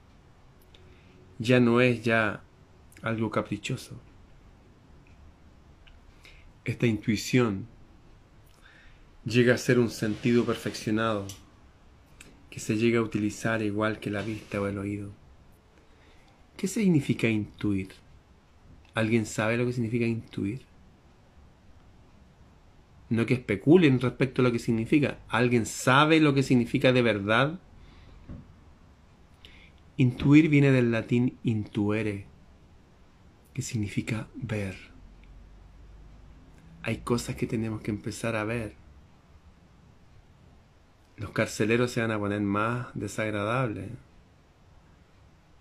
ya 1.38 1.60
no 1.60 1.80
es 1.80 2.02
ya 2.02 2.42
algo 3.02 3.30
caprichoso. 3.30 4.00
Esta 6.64 6.86
intuición 6.88 7.68
llega 9.24 9.54
a 9.54 9.58
ser 9.58 9.78
un 9.78 9.90
sentido 9.90 10.44
perfeccionado 10.44 11.28
que 12.56 12.60
se 12.60 12.78
llega 12.78 13.00
a 13.00 13.02
utilizar 13.02 13.60
igual 13.60 14.00
que 14.00 14.08
la 14.08 14.22
vista 14.22 14.58
o 14.58 14.66
el 14.66 14.78
oído. 14.78 15.12
¿Qué 16.56 16.66
significa 16.66 17.28
intuir? 17.28 17.90
¿Alguien 18.94 19.26
sabe 19.26 19.58
lo 19.58 19.66
que 19.66 19.74
significa 19.74 20.06
intuir? 20.06 20.62
No 23.10 23.26
que 23.26 23.34
especulen 23.34 24.00
respecto 24.00 24.40
a 24.40 24.44
lo 24.44 24.52
que 24.52 24.58
significa. 24.58 25.18
¿Alguien 25.28 25.66
sabe 25.66 26.18
lo 26.18 26.32
que 26.32 26.42
significa 26.42 26.94
de 26.94 27.02
verdad? 27.02 27.60
Intuir 29.98 30.48
viene 30.48 30.70
del 30.70 30.90
latín 30.90 31.36
intuere, 31.42 32.24
que 33.52 33.60
significa 33.60 34.28
ver. 34.34 34.76
Hay 36.82 36.96
cosas 37.04 37.36
que 37.36 37.46
tenemos 37.46 37.82
que 37.82 37.90
empezar 37.90 38.34
a 38.34 38.44
ver. 38.44 38.85
Los 41.16 41.30
carceleros 41.30 41.90
se 41.90 42.02
van 42.02 42.10
a 42.10 42.18
poner 42.18 42.40
más 42.42 42.88
desagradables. 42.94 43.88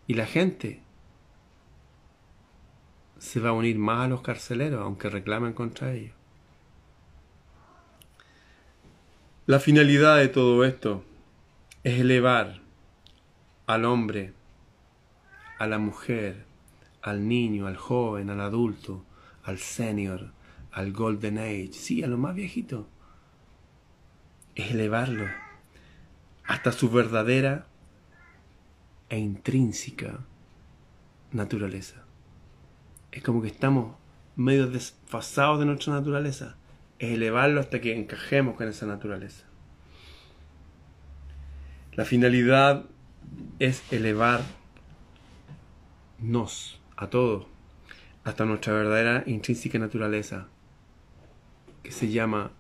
Y 0.08 0.16
la 0.16 0.26
gente 0.26 0.82
se 3.20 3.40
va 3.40 3.50
a 3.50 3.54
unir 3.54 3.78
más 3.78 4.06
a 4.06 4.08
los 4.10 4.22
carceleros, 4.22 4.82
aunque 4.82 5.10
reclamen 5.10 5.54
contra 5.54 5.94
ellos. 5.94 6.14
La 9.46 9.60
finalidad 9.60 10.18
de 10.18 10.28
todo 10.28 10.66
esto 10.66 11.04
es 11.84 12.00
elevar 12.00 12.62
al 13.66 13.86
hombre, 13.86 14.34
a 15.58 15.68
la 15.68 15.78
mujer, 15.78 16.46
al 17.02 17.28
niño, 17.28 17.68
al 17.68 17.78
joven, 17.78 18.30
al 18.30 18.42
adulto, 18.42 19.06
al 19.44 19.60
senior, 19.60 20.32
al 20.72 20.92
golden 20.92 21.38
age, 21.38 21.70
sí, 21.72 22.04
a 22.04 22.08
lo 22.08 22.18
más 22.18 22.36
viejito. 22.36 22.88
Es 24.56 24.72
elevarlo 24.72 25.45
hasta 26.48 26.72
su 26.72 26.90
verdadera 26.90 27.68
e 29.10 29.18
intrínseca 29.18 30.20
naturaleza. 31.32 32.04
Es 33.12 33.24
como 33.24 33.42
que 33.42 33.48
estamos 33.48 33.96
medio 34.36 34.68
desfasados 34.68 35.60
de 35.60 35.66
nuestra 35.66 35.94
naturaleza. 35.94 36.58
Es 37.00 37.12
elevarlo 37.12 37.60
hasta 37.60 37.82
que 37.82 37.96
encajemos 37.96 38.56
con 38.56 38.68
esa 38.68 38.86
naturaleza. 38.86 39.46
La 41.94 42.06
finalidad 42.06 42.86
es 43.60 43.82
elevarnos 43.92 44.50
a 46.98 47.08
todos 47.10 47.48
hasta 48.24 48.46
nuestra 48.46 48.74
verdadera 48.74 49.24
intrínseca 49.28 49.78
naturaleza, 49.80 50.48
que 51.84 51.92
se 51.92 52.10
llama, 52.10 52.52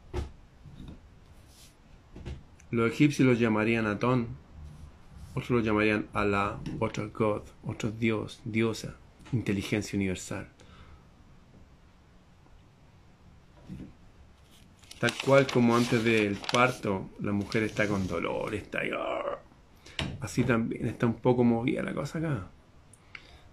los 2.71 2.91
egipcios 2.91 3.27
lo 3.27 3.33
llamarían 3.33 3.85
Atón, 3.85 4.27
otros 5.33 5.51
lo 5.51 5.59
llamarían 5.59 6.07
Alá, 6.13 6.59
otro 6.79 7.09
God, 7.11 7.43
otro 7.63 7.91
Dios, 7.91 8.41
diosa, 8.45 8.95
inteligencia 9.31 9.97
universal. 9.97 10.47
Tal 14.99 15.11
cual 15.23 15.45
como 15.45 15.75
antes 15.75 16.03
del 16.03 16.37
parto, 16.51 17.09
la 17.19 17.33
mujer 17.33 17.63
está 17.63 17.87
con 17.87 18.07
dolor, 18.07 18.55
está 18.55 18.79
ahí, 18.79 18.91
así 20.21 20.43
también 20.43 20.87
está 20.87 21.05
un 21.05 21.15
poco 21.15 21.43
movida 21.43 21.83
la 21.83 21.93
cosa 21.93 22.19
acá. 22.19 22.47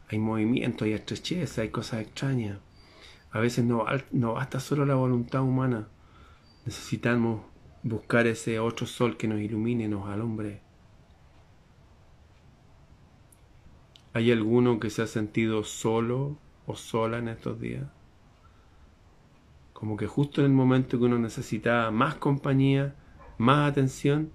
Hay 0.08 0.18
movimiento, 0.18 0.84
hay 0.84 0.92
estrechez, 0.92 1.58
hay 1.58 1.70
cosas 1.70 2.02
extrañas. 2.02 2.58
A 3.32 3.40
veces 3.40 3.64
no, 3.64 3.84
no 4.12 4.34
basta 4.34 4.60
solo 4.60 4.84
la 4.84 4.94
voluntad 4.94 5.42
humana. 5.42 5.88
Necesitamos 6.64 7.42
buscar 7.82 8.26
ese 8.26 8.58
otro 8.58 8.86
sol 8.86 9.16
que 9.16 9.28
nos 9.28 9.40
ilumine, 9.40 9.88
nos 9.88 10.08
alumbre. 10.08 10.62
¿Hay 14.14 14.30
alguno 14.30 14.78
que 14.78 14.90
se 14.90 15.02
ha 15.02 15.06
sentido 15.06 15.64
solo 15.64 16.38
o 16.66 16.76
sola 16.76 17.18
en 17.18 17.28
estos 17.28 17.58
días? 17.60 17.86
Como 19.72 19.96
que 19.96 20.06
justo 20.06 20.42
en 20.42 20.48
el 20.48 20.52
momento 20.52 20.98
que 20.98 21.04
uno 21.06 21.18
necesitaba 21.18 21.90
más 21.90 22.16
compañía, 22.16 22.94
más 23.38 23.70
atención, 23.70 24.30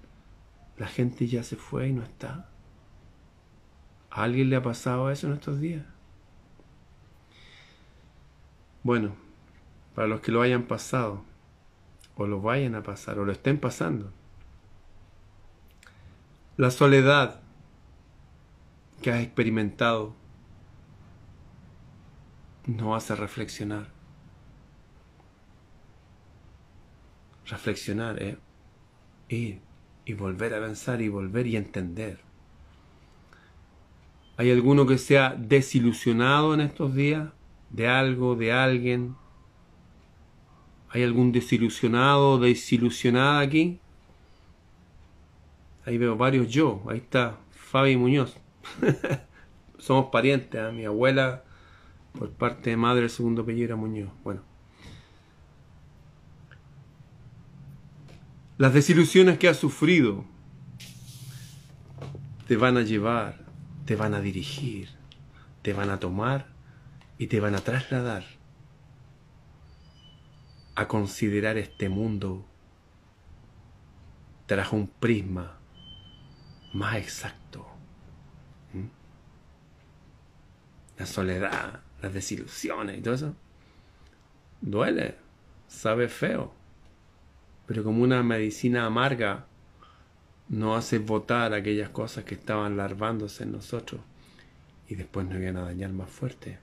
la 0.76 0.86
gente 0.86 1.26
ya 1.26 1.42
se 1.42 1.56
fue 1.56 1.88
y 1.88 1.92
no 1.92 2.02
está. 2.02 2.50
¿A 4.10 4.24
alguien 4.24 4.50
le 4.50 4.56
ha 4.56 4.62
pasado 4.62 5.10
eso 5.10 5.26
en 5.28 5.34
estos 5.34 5.60
días? 5.60 5.86
Bueno, 8.82 9.14
para 9.94 10.08
los 10.08 10.20
que 10.20 10.32
lo 10.32 10.42
hayan 10.42 10.64
pasado, 10.64 11.24
o 12.18 12.26
lo 12.26 12.42
vayan 12.42 12.74
a 12.74 12.82
pasar, 12.82 13.18
o 13.18 13.24
lo 13.24 13.32
estén 13.32 13.58
pasando, 13.58 14.12
la 16.56 16.70
soledad 16.70 17.40
que 19.00 19.12
has 19.12 19.22
experimentado 19.22 20.14
nos 22.66 22.96
hace 22.96 23.14
reflexionar. 23.14 23.86
Reflexionar, 27.46 28.22
¿eh? 28.22 28.36
Ir 29.28 29.60
y 30.04 30.14
volver 30.14 30.54
a 30.54 30.60
pensar 30.60 31.00
y 31.00 31.08
volver 31.08 31.46
y 31.46 31.56
entender. 31.56 32.18
¿Hay 34.36 34.50
alguno 34.50 34.86
que 34.86 34.98
se 34.98 35.18
ha 35.18 35.34
desilusionado 35.34 36.52
en 36.54 36.60
estos 36.60 36.94
días 36.94 37.28
de 37.70 37.88
algo, 37.88 38.34
de 38.34 38.52
alguien? 38.52 39.16
¿Hay 40.90 41.02
algún 41.02 41.32
desilusionado, 41.32 42.38
desilusionada 42.38 43.40
aquí? 43.40 43.78
Ahí 45.84 45.98
veo 45.98 46.16
varios 46.16 46.48
yo. 46.48 46.82
Ahí 46.88 46.98
está 46.98 47.38
Fabi 47.50 47.96
Muñoz. 47.96 48.36
Somos 49.78 50.06
parientes. 50.10 50.60
¿eh? 50.60 50.72
Mi 50.72 50.86
abuela, 50.86 51.44
por 52.18 52.30
parte 52.30 52.70
de 52.70 52.76
madre, 52.76 53.04
el 53.04 53.10
segundo 53.10 53.42
apellido 53.42 53.66
era 53.66 53.76
Muñoz. 53.76 54.10
Bueno. 54.24 54.42
Las 58.56 58.72
desilusiones 58.72 59.38
que 59.38 59.48
has 59.48 59.58
sufrido 59.58 60.24
te 62.48 62.56
van 62.56 62.78
a 62.78 62.82
llevar, 62.82 63.44
te 63.84 63.94
van 63.94 64.14
a 64.14 64.20
dirigir, 64.20 64.88
te 65.62 65.74
van 65.74 65.90
a 65.90 66.00
tomar 66.00 66.48
y 67.18 67.26
te 67.26 67.40
van 67.40 67.54
a 67.54 67.58
trasladar 67.58 68.37
a 70.80 70.88
considerar 70.88 71.58
este 71.58 71.88
mundo 71.88 72.46
tras 74.46 74.72
un 74.72 74.88
prisma 74.88 75.58
más 76.72 76.96
exacto. 76.96 77.66
¿Mm? 78.72 78.86
La 80.98 81.06
soledad, 81.06 81.80
las 82.00 82.12
desilusiones 82.12 82.98
y 82.98 83.02
todo 83.02 83.14
eso, 83.14 83.34
duele, 84.60 85.16
sabe 85.68 86.08
feo 86.08 86.58
pero 87.68 87.84
como 87.84 88.02
una 88.02 88.22
medicina 88.22 88.86
amarga 88.86 89.44
no 90.48 90.74
hace 90.74 90.98
votar 90.98 91.52
aquellas 91.52 91.90
cosas 91.90 92.24
que 92.24 92.34
estaban 92.34 92.78
larvándose 92.78 93.42
en 93.42 93.52
nosotros 93.52 94.00
y 94.88 94.94
después 94.94 95.26
nos 95.26 95.38
iban 95.38 95.58
a 95.58 95.64
dañar 95.64 95.92
más 95.92 96.08
fuerte. 96.08 96.58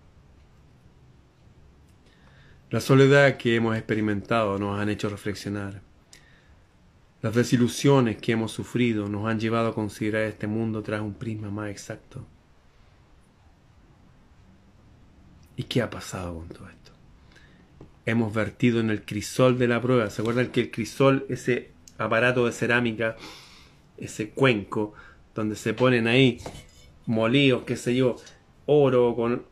La 2.76 2.82
soledad 2.82 3.38
que 3.38 3.56
hemos 3.56 3.78
experimentado 3.78 4.60
nos 4.60 4.78
han 4.78 4.90
hecho 4.90 5.08
reflexionar. 5.08 5.80
Las 7.22 7.34
desilusiones 7.34 8.18
que 8.18 8.34
hemos 8.34 8.52
sufrido 8.52 9.08
nos 9.08 9.28
han 9.28 9.40
llevado 9.40 9.70
a 9.70 9.74
considerar 9.74 10.24
este 10.24 10.46
mundo 10.46 10.84
tras 10.84 11.00
un 11.00 11.14
prisma 11.14 11.50
más 11.50 11.70
exacto. 11.70 12.28
¿Y 15.56 15.64
qué 15.64 15.84
ha 15.84 15.90
pasado 15.90 16.36
con 16.36 16.50
todo 16.50 16.68
esto? 16.68 16.92
hemos 18.06 18.34
vertido 18.34 18.82
en 18.82 18.90
el 18.90 19.06
crisol 19.06 19.58
de 19.58 19.70
la 19.70 19.82
prueba. 19.82 20.10
¿Se 20.10 20.22
acuerdan 20.22 20.48
que 20.48 20.60
el 20.60 20.72
crisol, 20.72 21.26
ese 21.30 21.72
aparato 21.98 22.46
de 22.46 22.52
cerámica, 22.52 23.16
ese 23.96 24.32
cuenco, 24.32 24.94
donde 25.34 25.56
se 25.56 25.74
ponen 25.74 26.08
ahí 26.08 26.40
molidos, 27.06 27.64
qué 27.64 27.78
sé 27.78 27.96
yo, 27.96 28.18
oro 28.66 29.16
con... 29.16 29.46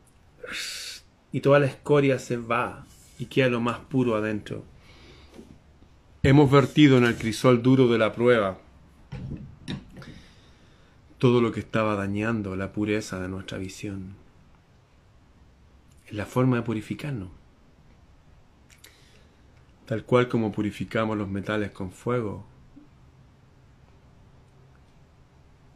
y 1.32 1.40
toda 1.40 1.58
la 1.58 1.66
escoria 1.68 2.18
se 2.18 2.36
va 2.36 2.84
y 3.18 3.26
queda 3.26 3.48
lo 3.48 3.60
más 3.60 3.78
puro 3.78 4.16
adentro. 4.16 4.64
Hemos 6.22 6.50
vertido 6.50 6.98
en 6.98 7.04
el 7.04 7.16
crisol 7.16 7.62
duro 7.62 7.88
de 7.88 7.98
la 7.98 8.12
prueba 8.12 8.58
todo 11.24 11.40
lo 11.40 11.52
que 11.52 11.60
estaba 11.60 11.94
dañando 11.94 12.54
la 12.54 12.72
pureza 12.72 13.18
de 13.18 13.28
nuestra 13.28 13.56
visión. 13.56 14.14
Es 16.06 16.12
la 16.12 16.26
forma 16.26 16.56
de 16.56 16.62
purificarnos. 16.62 17.30
Tal 19.86 20.04
cual 20.04 20.28
como 20.28 20.52
purificamos 20.52 21.16
los 21.16 21.30
metales 21.30 21.70
con 21.70 21.92
fuego, 21.92 22.44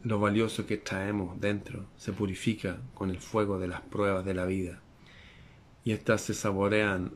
lo 0.03 0.19
valioso 0.19 0.65
que 0.65 0.77
traemos 0.77 1.39
dentro 1.41 1.87
se 1.97 2.13
purifica 2.13 2.77
con 2.93 3.09
el 3.09 3.19
fuego 3.19 3.59
de 3.59 3.67
las 3.67 3.81
pruebas 3.81 4.25
de 4.25 4.33
la 4.33 4.45
vida. 4.45 4.81
Y 5.83 5.93
éstas 5.93 6.21
se 6.21 6.33
saborean 6.33 7.13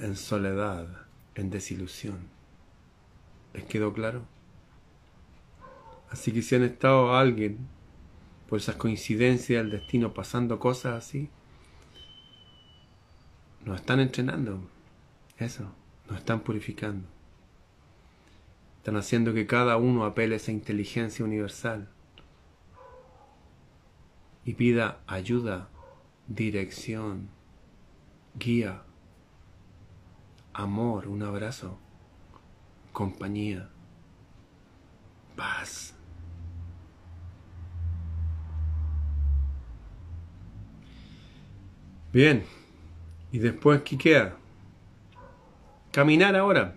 en 0.00 0.16
soledad, 0.16 0.88
en 1.34 1.50
desilusión. 1.50 2.28
¿Les 3.52 3.64
quedó 3.64 3.92
claro? 3.92 4.24
Así 6.10 6.32
que 6.32 6.42
si 6.42 6.54
han 6.54 6.64
estado 6.64 7.14
alguien 7.14 7.58
por 8.48 8.58
esas 8.58 8.76
coincidencias 8.76 9.62
del 9.62 9.70
destino 9.70 10.12
pasando 10.12 10.58
cosas 10.58 11.04
así, 11.04 11.28
nos 13.64 13.80
están 13.80 14.00
entrenando. 14.00 14.60
Eso, 15.38 15.72
nos 16.08 16.18
están 16.18 16.40
purificando. 16.40 17.06
Están 18.78 18.96
haciendo 18.96 19.34
que 19.34 19.46
cada 19.46 19.76
uno 19.76 20.04
apele 20.04 20.34
a 20.34 20.36
esa 20.38 20.52
inteligencia 20.52 21.24
universal 21.24 21.88
y 24.44 24.54
pida 24.54 25.00
ayuda, 25.06 25.68
dirección, 26.26 27.28
guía, 28.38 28.82
amor, 30.52 31.08
un 31.08 31.22
abrazo, 31.22 31.78
compañía, 32.92 33.68
paz. 35.36 35.94
Bien, 42.12 42.44
y 43.30 43.38
después, 43.38 43.82
¿qué 43.82 43.96
queda? 43.96 44.36
Caminar 45.92 46.34
ahora, 46.34 46.74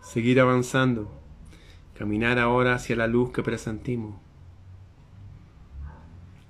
seguir 0.00 0.40
avanzando, 0.40 1.12
caminar 1.98 2.38
ahora 2.38 2.74
hacia 2.74 2.96
la 2.96 3.06
luz 3.06 3.32
que 3.32 3.42
presentimos. 3.42 4.14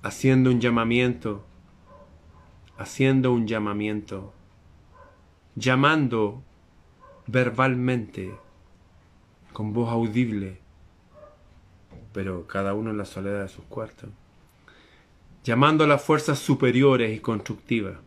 Haciendo 0.03 0.51
un 0.51 0.61
llamamiento, 0.61 1.45
haciendo 2.77 3.33
un 3.33 3.45
llamamiento, 3.45 4.33
llamando 5.57 6.41
verbalmente, 7.25 8.33
con 9.51 9.73
voz 9.73 9.89
audible, 9.89 10.59
pero 12.13 12.47
cada 12.47 12.73
uno 12.73 12.91
en 12.91 12.97
la 12.97 13.05
soledad 13.05 13.41
de 13.41 13.49
sus 13.49 13.65
cuartos, 13.65 14.09
llamando 15.43 15.83
a 15.83 15.87
las 15.87 16.01
fuerzas 16.01 16.39
superiores 16.39 17.13
y 17.13 17.19
constructivas 17.19 17.97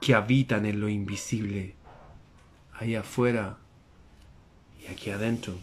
que 0.00 0.14
habitan 0.14 0.66
en 0.66 0.80
lo 0.80 0.88
invisible, 0.88 1.74
ahí 2.74 2.94
afuera 2.94 3.56
y 4.80 4.86
aquí 4.86 5.10
adentro 5.10 5.54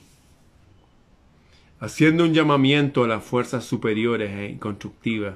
haciendo 1.79 2.25
un 2.25 2.33
llamamiento 2.33 3.03
a 3.03 3.07
las 3.07 3.23
fuerzas 3.23 3.63
superiores 3.63 4.31
e 4.31 4.59
constructivas 4.59 5.35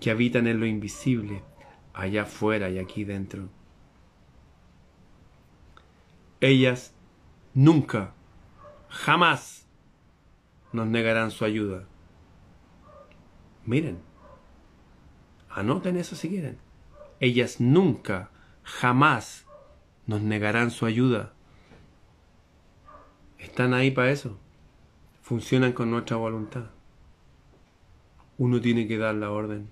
que 0.00 0.10
habitan 0.10 0.46
en 0.46 0.60
lo 0.60 0.66
invisible, 0.66 1.42
allá 1.92 2.22
afuera 2.22 2.70
y 2.70 2.78
aquí 2.78 3.04
dentro. 3.04 3.48
Ellas 6.42 6.94
nunca, 7.54 8.12
jamás 8.90 9.66
nos 10.72 10.86
negarán 10.86 11.30
su 11.30 11.46
ayuda. 11.46 11.86
Miren, 13.64 13.98
anoten 15.48 15.96
eso 15.96 16.16
si 16.16 16.28
quieren. 16.28 16.58
Ellas 17.18 17.60
nunca, 17.60 18.30
jamás 18.62 19.46
nos 20.06 20.20
negarán 20.20 20.70
su 20.70 20.84
ayuda. 20.84 21.32
Están 23.38 23.72
ahí 23.72 23.90
para 23.90 24.10
eso 24.10 24.38
funcionan 25.32 25.72
con 25.72 25.90
nuestra 25.90 26.18
voluntad. 26.18 26.66
Uno 28.36 28.60
tiene 28.60 28.86
que 28.86 28.98
dar 28.98 29.14
la 29.14 29.30
orden. 29.30 29.70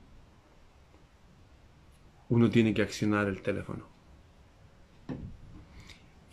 Uno 2.31 2.49
tiene 2.49 2.73
que 2.73 2.81
accionar 2.81 3.27
el 3.27 3.43
teléfono. 3.43 3.85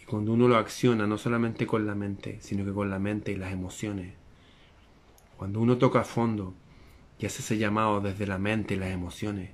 Cuando 0.09 0.31
uno 0.31 0.47
lo 0.47 0.55
acciona, 0.55 1.05
no 1.05 1.17
solamente 1.17 1.67
con 1.67 1.85
la 1.85 1.93
mente, 1.93 2.37
sino 2.41 2.63
que 2.63 2.71
con 2.71 2.89
la 2.89 2.97
mente 2.97 3.33
y 3.33 3.35
las 3.35 3.51
emociones. 3.51 4.13
Cuando 5.35 5.59
uno 5.59 5.77
toca 5.77 6.01
a 6.01 6.05
fondo 6.05 6.53
y 7.19 7.25
hace 7.25 7.41
ese 7.41 7.57
llamado 7.57 7.99
desde 7.99 8.25
la 8.25 8.37
mente 8.37 8.75
y 8.75 8.77
las 8.77 8.89
emociones, 8.89 9.51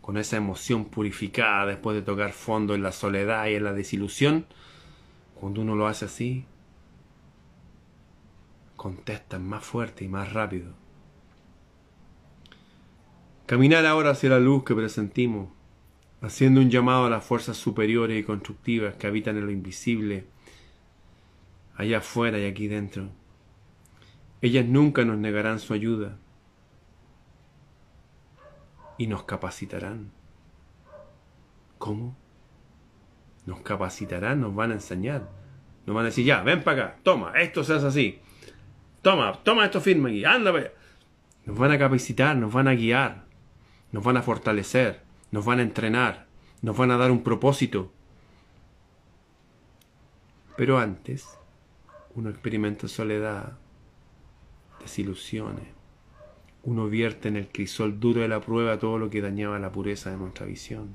con 0.00 0.16
esa 0.16 0.38
emoción 0.38 0.86
purificada 0.86 1.66
después 1.66 1.94
de 1.96 2.02
tocar 2.02 2.32
fondo 2.32 2.74
en 2.74 2.82
la 2.82 2.92
soledad 2.92 3.46
y 3.46 3.54
en 3.54 3.64
la 3.64 3.74
desilusión, 3.74 4.46
cuando 5.34 5.60
uno 5.60 5.74
lo 5.76 5.86
hace 5.86 6.06
así, 6.06 6.46
contestan 8.76 9.46
más 9.46 9.64
fuerte 9.64 10.04
y 10.04 10.08
más 10.08 10.32
rápido. 10.32 10.72
Caminar 13.46 13.84
ahora 13.84 14.10
hacia 14.10 14.30
la 14.30 14.40
luz 14.40 14.64
que 14.64 14.74
presentimos, 14.74 15.50
haciendo 16.24 16.60
un 16.60 16.70
llamado 16.70 17.04
a 17.04 17.10
las 17.10 17.24
fuerzas 17.24 17.56
superiores 17.56 18.18
y 18.18 18.24
constructivas 18.24 18.94
que 18.94 19.06
habitan 19.06 19.36
en 19.36 19.44
lo 19.44 19.52
invisible, 19.52 20.24
allá 21.76 21.98
afuera 21.98 22.38
y 22.38 22.46
aquí 22.46 22.66
dentro. 22.66 23.10
Ellas 24.40 24.64
nunca 24.66 25.04
nos 25.04 25.18
negarán 25.18 25.58
su 25.58 25.74
ayuda 25.74 26.16
y 28.96 29.06
nos 29.06 29.24
capacitarán. 29.24 30.12
¿Cómo? 31.78 32.16
Nos 33.44 33.60
capacitarán, 33.60 34.40
nos 34.40 34.54
van 34.54 34.70
a 34.70 34.74
enseñar. 34.74 35.28
Nos 35.84 35.94
van 35.94 36.06
a 36.06 36.08
decir, 36.08 36.24
ya, 36.24 36.42
ven 36.42 36.62
para 36.62 36.84
acá, 36.84 36.96
toma, 37.02 37.32
esto 37.34 37.62
se 37.62 37.74
hace 37.74 37.86
así. 37.86 38.20
Toma, 39.02 39.32
toma 39.42 39.66
esto 39.66 39.82
firme 39.82 40.10
aquí, 40.10 40.24
anda 40.24 40.52
Nos 41.44 41.58
van 41.58 41.72
a 41.72 41.78
capacitar, 41.78 42.34
nos 42.36 42.50
van 42.50 42.68
a 42.68 42.74
guiar, 42.74 43.26
nos 43.92 44.02
van 44.02 44.16
a 44.16 44.22
fortalecer, 44.22 45.02
nos 45.34 45.44
van 45.44 45.58
a 45.58 45.62
entrenar, 45.62 46.28
nos 46.62 46.76
van 46.76 46.92
a 46.92 46.96
dar 46.96 47.10
un 47.10 47.24
propósito. 47.24 47.90
Pero 50.56 50.78
antes, 50.78 51.26
uno 52.14 52.30
experimenta 52.30 52.86
soledad, 52.86 53.58
desilusiones. 54.80 55.66
Uno 56.62 56.86
vierte 56.86 57.26
en 57.26 57.36
el 57.36 57.48
crisol 57.48 57.98
duro 57.98 58.20
de 58.20 58.28
la 58.28 58.40
prueba 58.40 58.78
todo 58.78 58.96
lo 58.96 59.10
que 59.10 59.20
dañaba 59.20 59.58
la 59.58 59.72
pureza 59.72 60.08
de 60.08 60.18
nuestra 60.18 60.46
visión. 60.46 60.94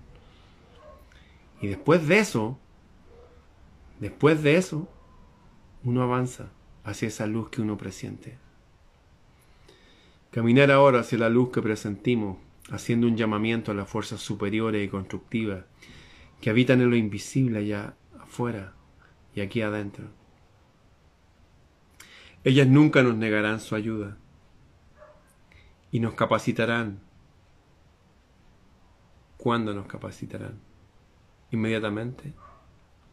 Y 1.60 1.68
después 1.68 2.08
de 2.08 2.20
eso, 2.20 2.58
después 4.00 4.42
de 4.42 4.56
eso, 4.56 4.88
uno 5.84 6.02
avanza 6.02 6.48
hacia 6.86 7.10
esa 7.10 7.28
luz 7.28 7.50
que 7.50 7.62
uno 7.62 7.78
presiente. 7.78 8.38
Caminar 10.32 10.72
ahora 10.72 11.02
hacia 11.02 11.18
la 11.18 11.28
luz 11.28 11.50
que 11.50 11.62
presentimos, 11.62 12.38
haciendo 12.72 13.08
un 13.08 13.18
llamamiento 13.18 13.72
a 13.72 13.76
las 13.76 13.90
fuerzas 13.90 14.22
superiores 14.22 14.86
y 14.86 14.90
constructivas 14.90 15.66
que 16.42 16.50
habitan 16.50 16.82
en 16.82 16.90
lo 16.90 16.96
invisible 16.96 17.60
allá 17.60 17.96
afuera 18.20 18.74
y 19.36 19.42
aquí 19.42 19.62
adentro. 19.62 20.06
Ellas 22.44 22.68
nunca 22.68 23.04
nos 23.04 23.16
negarán 23.16 23.60
su 23.60 23.76
ayuda 23.76 24.18
y 25.92 26.00
nos 26.00 26.14
capacitarán. 26.14 27.00
¿Cuándo 29.38 29.74
nos 29.74 29.88
capacitarán? 29.88 30.60
¿Inmediatamente? 31.52 32.34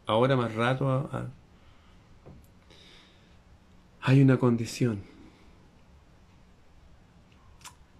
¿Ahora 0.05 0.35
más 0.35 0.53
rato? 0.55 1.09
hay 4.01 4.21
una 4.21 4.37
condición 4.37 5.03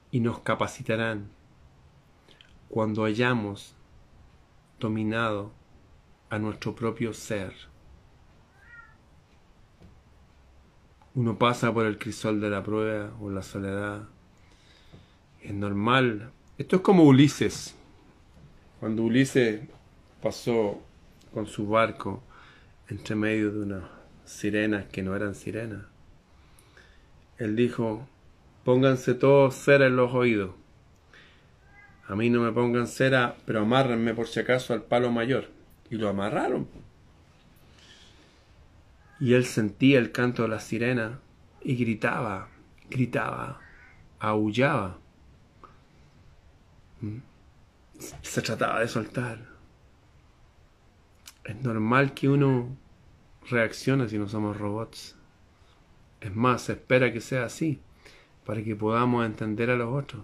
y 0.10 0.22
nos 0.22 0.40
capacitarán 0.40 1.37
cuando 2.70 3.04
hayamos 3.04 3.76
dominado 4.80 5.52
a 6.30 6.40
nuestro 6.40 6.76
propio 6.76 7.14
ser. 7.14 7.54
Uno 11.16 11.38
pasa 11.38 11.74
por 11.74 11.86
el 11.86 11.98
crisol 11.98 12.40
de 12.40 12.50
la 12.50 12.64
prueba 12.64 13.12
o 13.20 13.30
la 13.30 13.42
soledad. 13.42 14.08
Es 15.42 15.54
normal. 15.54 16.32
Esto 16.58 16.76
es 16.78 16.82
como 16.82 17.04
Ulises. 17.04 17.76
Cuando 18.80 19.04
Ulises 19.04 19.62
pasó 20.22 20.82
con 21.34 21.48
su 21.48 21.68
barco 21.68 22.22
entre 22.88 23.16
medio 23.16 23.52
de 23.52 23.60
unas 23.60 23.84
sirenas 24.26 24.86
que 24.86 25.02
no 25.02 25.16
eran 25.16 25.34
sirenas 25.34 25.86
él 27.38 27.56
dijo, 27.56 28.08
pónganse 28.64 29.14
todos 29.14 29.56
cera 29.56 29.86
en 29.86 29.96
los 29.96 30.14
oídos. 30.14 30.52
A 32.08 32.16
mí 32.16 32.30
no 32.30 32.42
me 32.42 32.52
pongan 32.52 32.88
cera, 32.88 33.36
pero 33.46 33.62
amárrenme 33.62 34.14
por 34.14 34.28
si 34.28 34.40
acaso 34.40 34.74
al 34.74 34.84
palo 34.84 35.12
mayor. 35.12 35.50
Y 35.90 35.96
lo 35.96 36.10
amarraron. 36.10 36.68
Y 39.20 39.34
él 39.34 39.46
sentía 39.46 40.00
el 40.00 40.12
canto 40.12 40.44
de 40.44 40.50
la 40.50 40.60
sirena 40.60 41.20
y 41.62 41.76
gritaba, 41.76 42.50
gritaba, 42.90 43.60
aullaba. 44.20 45.00
¿Mm? 47.02 47.18
Se 48.22 48.42
trataba 48.42 48.80
de 48.80 48.88
soltar. 48.88 49.40
Es 51.44 51.56
normal 51.62 52.14
que 52.14 52.30
uno 52.30 52.70
reaccione 53.50 54.08
si 54.08 54.18
no 54.18 54.28
somos 54.28 54.58
robots. 54.58 55.16
Es 56.22 56.36
más, 56.36 56.64
se 56.64 56.74
espera 56.74 57.12
que 57.12 57.22
sea 57.22 57.46
así, 57.46 57.82
para 58.46 58.64
que 58.64 58.76
podamos 58.76 59.26
entender 59.26 59.70
a 59.70 59.76
los 59.76 59.94
otros. 59.94 60.24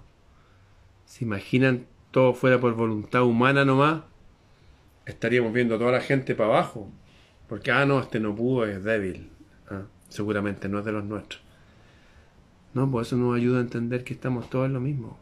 ¿Se 1.13 1.25
imaginan 1.25 1.85
todo 2.09 2.33
fuera 2.33 2.59
por 2.59 2.73
voluntad 2.73 3.21
humana 3.21 3.63
nomás? 3.63 4.01
Estaríamos 5.05 5.53
viendo 5.53 5.75
a 5.75 5.77
toda 5.77 5.91
la 5.91 6.01
gente 6.01 6.33
para 6.33 6.49
abajo. 6.49 6.89
Porque, 7.47 7.69
ah, 7.71 7.85
no, 7.85 7.99
este 7.99 8.19
no 8.19 8.33
pudo, 8.33 8.65
es 8.65 8.83
débil. 8.83 9.29
Ah, 9.69 9.83
seguramente 10.09 10.67
no 10.69 10.79
es 10.79 10.85
de 10.85 10.91
los 10.91 11.03
nuestros. 11.03 11.39
No, 12.73 12.89
pues 12.89 13.05
eso 13.05 13.17
nos 13.17 13.35
ayuda 13.35 13.59
a 13.59 13.61
entender 13.61 14.03
que 14.03 14.15
estamos 14.15 14.49
todos 14.49 14.65
en 14.65 14.73
lo 14.73 14.79
mismo. 14.79 15.19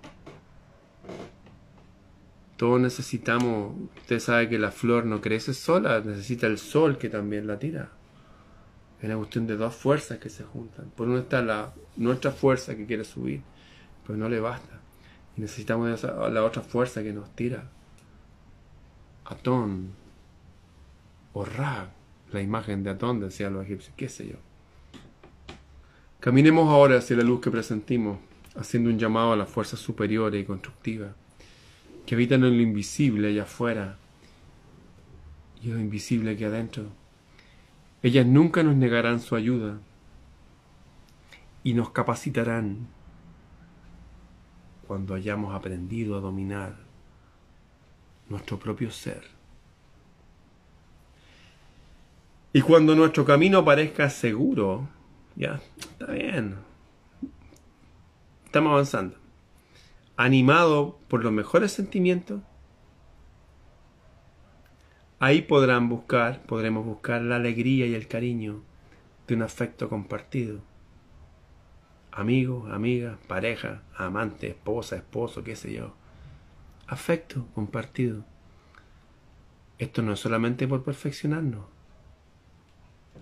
Todos 2.56 2.80
necesitamos, 2.80 3.76
usted 3.98 4.20
sabe 4.20 4.48
que 4.48 4.60
la 4.60 4.72
flor 4.72 5.06
no 5.06 5.20
crece 5.20 5.54
sola, 5.54 6.00
necesita 6.00 6.48
el 6.48 6.58
sol 6.58 7.00
que 7.00 7.10
también 7.10 7.48
la 7.48 7.60
tira. 7.60 7.90
Es 9.02 9.08
una 9.08 9.18
cuestión 9.18 9.46
de 9.46 9.58
dos 9.58 9.76
fuerzas 9.76 10.20
que 10.20 10.30
se 10.30 10.46
juntan. 10.46 10.90
Por 10.92 11.10
una 11.10 11.20
está 11.20 11.42
la, 11.42 11.74
nuestra 11.98 12.32
fuerza 12.32 12.78
que 12.78 12.86
quiere 12.86 13.04
subir, 13.04 13.42
pero 14.08 14.18
no 14.18 14.30
le 14.30 14.40
basta. 14.40 14.81
Necesitamos 15.38 16.04
la 16.04 16.44
otra 16.44 16.62
fuerza 16.62 17.04
que 17.04 17.14
nos 17.14 17.30
tira. 17.36 17.64
Atón 19.26 19.92
o 21.34 21.46
Ra, 21.46 21.90
la 22.32 22.42
imagen 22.42 22.84
de 22.84 22.90
Atón, 22.90 23.20
decía 23.20 23.50
los 23.50 23.66
egipcios, 23.66 23.94
qué 23.96 24.10
sé 24.10 24.28
yo. 24.28 24.36
Caminemos 26.20 26.70
ahora 26.70 26.98
hacia 26.98 27.18
la 27.18 27.24
luz 27.24 27.42
que 27.42 27.50
presentimos, 27.50 28.20
haciendo 28.56 28.90
un 28.90 29.00
llamado 29.00 29.34
a 29.34 29.38
las 29.38 29.50
fuerzas 29.50 29.80
superiores 29.80 30.42
y 30.42 30.46
constructivas, 30.46 31.14
que 32.06 32.16
habitan 32.16 32.44
en 32.44 32.58
lo 32.58 32.62
invisible 32.62 33.30
allá 33.30 33.44
afuera 33.44 33.98
y 35.64 35.70
lo 35.70 35.80
invisible 35.80 36.32
aquí 36.32 36.44
adentro. 36.44 36.86
Ellas 38.04 38.26
nunca 38.26 38.64
nos 38.64 38.76
negarán 38.76 39.20
su 39.20 39.36
ayuda 39.36 39.80
y 41.64 41.74
nos 41.74 41.92
capacitarán 41.92 42.88
cuando 44.92 45.16
hayamos 45.16 45.56
aprendido 45.56 46.18
a 46.18 46.20
dominar 46.20 46.76
nuestro 48.28 48.60
propio 48.60 48.92
ser. 48.92 49.24
Y 52.52 52.60
cuando 52.60 52.94
nuestro 52.94 53.24
camino 53.24 53.64
parezca 53.64 54.10
seguro, 54.10 54.90
ya, 55.38 55.62
está 55.80 56.12
bien. 56.12 56.58
Estamos 58.44 58.74
avanzando. 58.74 59.16
Animado 60.18 61.00
por 61.08 61.24
los 61.24 61.32
mejores 61.32 61.72
sentimientos, 61.72 62.42
ahí 65.20 65.42
podrán 65.42 65.88
buscar, 65.88 66.42
podremos 66.42 66.86
buscar 66.86 67.22
la 67.22 67.38
alegría 67.38 67.86
y 67.88 67.96
el 67.96 68.10
cariño 68.10 68.62
de 69.26 69.36
un 69.36 69.44
afecto 69.44 69.88
compartido. 69.88 70.60
Amigos, 72.12 72.70
amigas, 72.72 73.18
pareja, 73.28 73.84
amante, 73.96 74.50
esposa, 74.50 74.98
esposo, 74.98 75.44
qué 75.44 75.56
sé 75.56 75.74
yo. 75.74 75.96
Afecto 76.88 77.48
compartido. 77.56 78.26
Esto 79.78 80.02
no 80.02 80.14
es 80.14 80.20
solamente 80.20 80.68
por 80.68 80.84
perfeccionarnos, 80.84 81.66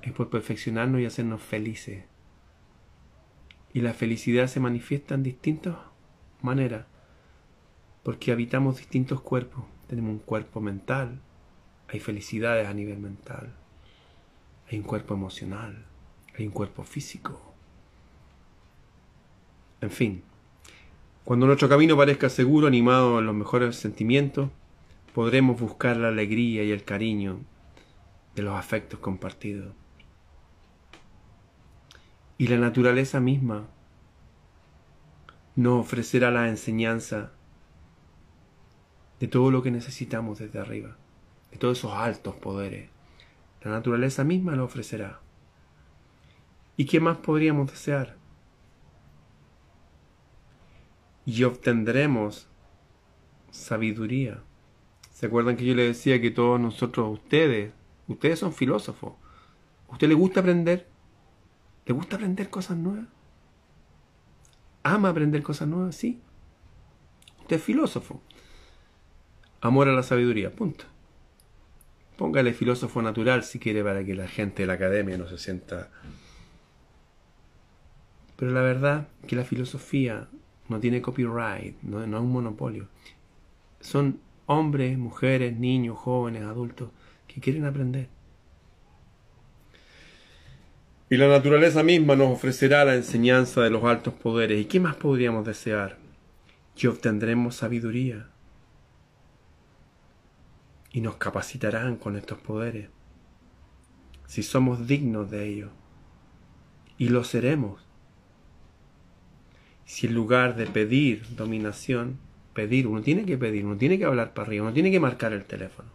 es 0.02 0.12
por 0.12 0.30
perfeccionarnos 0.30 1.02
y 1.02 1.06
hacernos 1.06 1.42
felices. 1.42 2.04
Y 3.74 3.82
la 3.82 3.94
felicidad 3.94 4.48
se 4.48 4.60
manifiesta 4.60 5.14
en 5.14 5.24
distintas 5.24 5.78
maneras, 6.42 6.88
porque 8.04 8.32
habitamos 8.32 8.78
distintos 8.78 9.22
cuerpos. 9.22 9.64
Tenemos 9.88 10.12
un 10.12 10.20
cuerpo 10.20 10.62
mental, 10.62 11.22
hay 11.88 12.00
felicidades 12.00 12.68
a 12.68 12.74
nivel 12.74 12.98
mental, 12.98 13.54
hay 14.70 14.80
un 14.80 14.84
cuerpo 14.84 15.14
emocional, 15.14 15.86
hay 16.38 16.48
un 16.48 16.52
cuerpo 16.52 16.84
físico. 16.84 17.49
En 19.82 19.92
fin, 19.92 20.24
cuando 21.24 21.46
nuestro 21.46 21.70
camino 21.70 21.96
parezca 21.96 22.30
seguro, 22.30 22.68
animado 22.68 23.20
en 23.20 23.26
los 23.26 23.36
mejores 23.36 23.76
sentimientos, 23.76 24.50
podremos 25.14 25.60
buscar 25.60 25.98
la 25.98 26.10
alegría 26.10 26.64
y 26.64 26.72
el 26.72 26.84
cariño 26.84 27.40
de 28.36 28.42
los 28.42 28.56
afectos 28.56 29.00
compartidos 29.00 29.74
y 32.40 32.48
la 32.48 32.58
naturaleza 32.58 33.20
misma 33.20 33.68
nos 35.58 35.82
ofrecerá 35.82 36.32
la 36.32 36.48
enseñanza 36.48 37.34
de 39.20 39.28
todo 39.28 39.52
lo 39.52 39.62
que 39.62 39.72
necesitamos 39.72 40.40
desde 40.40 40.58
arriba, 40.58 40.96
de 41.52 41.58
todos 41.58 41.78
esos 41.78 41.92
altos 41.92 42.36
poderes. 42.36 42.90
La 43.62 43.72
naturaleza 43.72 44.24
misma 44.24 44.56
lo 44.56 44.64
ofrecerá. 44.64 45.20
¿Y 46.78 46.86
qué 46.86 47.02
más 47.02 47.18
podríamos 47.18 47.70
desear? 47.70 48.16
Y 51.32 51.44
obtendremos 51.44 52.48
sabiduría. 53.52 54.42
¿Se 55.12 55.28
acuerdan 55.28 55.58
que 55.58 55.66
yo 55.66 55.76
les 55.76 55.90
decía 55.90 56.20
que 56.20 56.32
todos 56.32 56.60
nosotros, 56.60 57.08
ustedes, 57.08 57.72
ustedes 58.08 58.40
son 58.40 58.52
filósofos? 58.52 59.14
¿A 59.90 59.92
usted 59.92 60.08
le 60.08 60.16
gusta 60.16 60.40
aprender? 60.40 60.88
¿Le 61.86 61.94
gusta 61.94 62.16
aprender 62.16 62.50
cosas 62.50 62.78
nuevas? 62.78 63.06
¿Ama 64.82 65.10
aprender 65.10 65.44
cosas 65.44 65.68
nuevas? 65.68 65.96
Sí. 65.96 66.20
Usted 67.42 67.58
es 67.58 67.64
filósofo. 67.64 68.24
Amor 69.62 69.88
a 69.88 69.94
la 69.94 70.02
sabiduría, 70.02 70.52
punto. 70.52 70.86
Póngale 72.18 72.54
filósofo 72.54 73.04
natural 73.04 73.44
si 73.44 73.60
quiere 73.60 73.84
para 73.84 74.04
que 74.04 74.16
la 74.16 74.28
gente 74.28 74.64
de 74.64 74.68
la 74.68 74.74
academia 74.74 75.16
no 75.20 75.28
se 75.28 75.38
sienta... 75.38 75.92
Pero 78.36 78.52
la 78.52 78.62
verdad 78.62 79.10
que 79.28 79.36
la 79.36 79.44
filosofía 79.44 80.28
no 80.70 80.80
tiene 80.80 81.02
copyright, 81.02 81.82
no, 81.82 82.04
es 82.04 82.08
un 82.08 82.32
monopolio. 82.32 82.88
Son 83.80 84.20
hombres, 84.46 84.98
mujeres, 84.98 85.58
niños, 85.58 85.98
jóvenes, 85.98 86.44
adultos 86.44 86.90
que 87.28 87.42
quieren 87.42 87.66
aprender. 87.66 88.08
Y 91.10 91.18
la 91.18 91.28
naturaleza 91.28 91.82
misma 91.82 92.16
nos 92.16 92.32
ofrecerá 92.32 92.86
la 92.86 92.96
enseñanza 92.96 93.62
de 93.62 93.72
los 93.72 93.84
altos 93.84 94.14
poderes. 94.14 94.62
¿Y 94.62 94.66
qué 94.66 94.80
más 94.80 94.96
podríamos 94.96 95.44
desear? 95.44 95.98
Y 96.78 96.86
obtendremos 96.86 97.56
sabiduría. 97.56 98.28
Y 100.92 101.02
nos 101.02 101.16
capacitarán 101.16 101.96
con 101.96 102.16
estos 102.16 102.38
poderes. 102.38 102.90
Si 104.28 104.44
somos 104.44 104.88
dignos 104.88 105.32
de 105.32 105.48
ello. 105.48 105.70
Y 107.00 107.10
lo 107.10 107.24
seremos. 107.24 107.89
Si 109.90 110.06
en 110.06 110.14
lugar 110.14 110.56
de 110.56 110.68
pedir 110.68 111.36
dominación, 111.36 112.20
pedir, 112.54 112.86
uno 112.86 113.02
tiene 113.02 113.26
que 113.26 113.40
pedir, 113.40 113.66
uno 113.66 113.76
tiene 113.76 113.98
que 113.98 114.06
hablar 114.06 114.36
para 114.36 114.46
arriba, 114.46 114.66
uno 114.66 114.74
tiene 114.74 114.92
que 114.92 115.00
marcar 115.00 115.34
el 115.34 115.46
teléfono. 115.46 115.90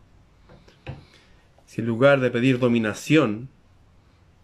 Si 1.64 1.80
en 1.80 1.86
lugar 1.86 2.18
de 2.18 2.32
pedir 2.32 2.58
dominación, 2.58 3.48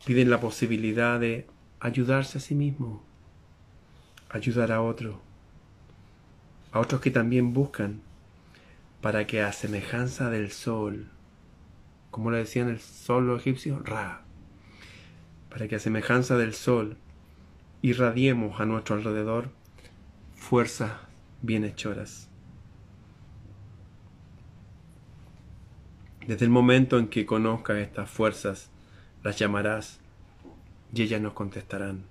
piden 0.06 0.30
la 0.30 0.38
posibilidad 0.38 1.18
de 1.18 1.48
ayudarse 1.80 2.38
a 2.38 2.40
sí 2.40 2.54
mismo, 2.54 3.02
ayudar 4.28 4.70
a 4.70 4.82
otro, 4.82 5.20
a 6.70 6.78
otros 6.78 7.00
que 7.00 7.10
también 7.10 7.52
buscan, 7.52 8.02
para 9.00 9.26
que 9.26 9.42
a 9.42 9.52
semejanza 9.52 10.30
del 10.30 10.52
sol, 10.52 11.08
como 12.12 12.30
le 12.30 12.38
decían 12.38 12.68
el 12.68 12.78
sol 12.78 13.26
los 13.26 13.40
egipcios, 13.40 13.84
Ra, 13.84 14.22
para 15.50 15.66
que 15.66 15.74
a 15.74 15.80
semejanza 15.80 16.36
del 16.36 16.54
sol 16.54 16.96
irradiemos 17.82 18.60
a 18.60 18.66
nuestro 18.66 18.96
alrededor 18.96 19.50
fuerzas 20.34 20.92
bienhechoras. 21.42 22.28
Desde 26.26 26.44
el 26.44 26.50
momento 26.50 26.98
en 26.98 27.08
que 27.08 27.24
conozcas 27.24 27.78
estas 27.78 28.10
fuerzas, 28.10 28.70
las 29.22 29.38
llamarás 29.38 30.00
y 30.92 31.02
ellas 31.02 31.20
nos 31.20 31.32
contestarán. 31.32 32.04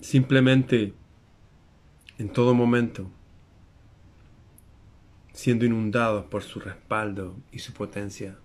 Simplemente, 0.00 0.94
en 2.18 2.32
todo 2.32 2.54
momento, 2.54 3.10
siendo 5.32 5.64
inundados 5.64 6.26
por 6.26 6.42
su 6.42 6.58
respaldo 6.58 7.36
y 7.52 7.60
su 7.60 7.72
potencia. 7.72 8.38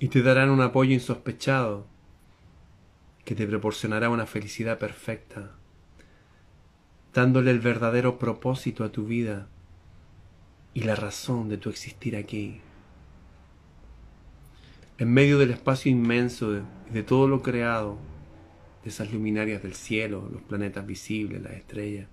Y 0.00 0.08
te 0.08 0.22
darán 0.22 0.50
un 0.50 0.60
apoyo 0.60 0.94
insospechado 0.94 1.86
que 3.28 3.34
te 3.34 3.46
proporcionará 3.46 4.08
una 4.08 4.24
felicidad 4.24 4.78
perfecta, 4.78 5.50
dándole 7.12 7.50
el 7.50 7.58
verdadero 7.58 8.18
propósito 8.18 8.84
a 8.84 8.90
tu 8.90 9.04
vida 9.04 9.48
y 10.72 10.84
la 10.84 10.96
razón 10.96 11.50
de 11.50 11.58
tu 11.58 11.68
existir 11.68 12.16
aquí. 12.16 12.62
En 14.96 15.12
medio 15.12 15.36
del 15.36 15.50
espacio 15.50 15.92
inmenso 15.92 16.52
de, 16.90 17.02
todo 17.02 17.28
lo 17.28 17.42
creado, 17.42 17.98
de 18.82 18.88
esas 18.88 19.12
luminarias 19.12 19.62
del 19.62 19.74
cielo, 19.74 20.26
los 20.32 20.40
planetas 20.40 20.86
visibles, 20.86 21.42
las 21.42 21.52
estrellas, 21.52 22.08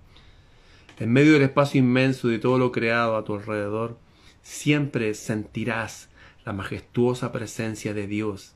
en 0.98 1.10
medio 1.10 1.32
del 1.32 1.44
espacio 1.44 1.78
inmenso 1.78 2.28
de 2.28 2.38
todo 2.38 2.58
lo 2.58 2.72
creado 2.72 3.16
a 3.16 3.24
tu 3.24 3.36
alrededor, 3.36 3.98
siempre 4.42 5.14
sentirás 5.14 6.10
la 6.44 6.52
majestuosa 6.52 7.32
presencia 7.32 7.94
de 7.94 8.06
Dios 8.06 8.55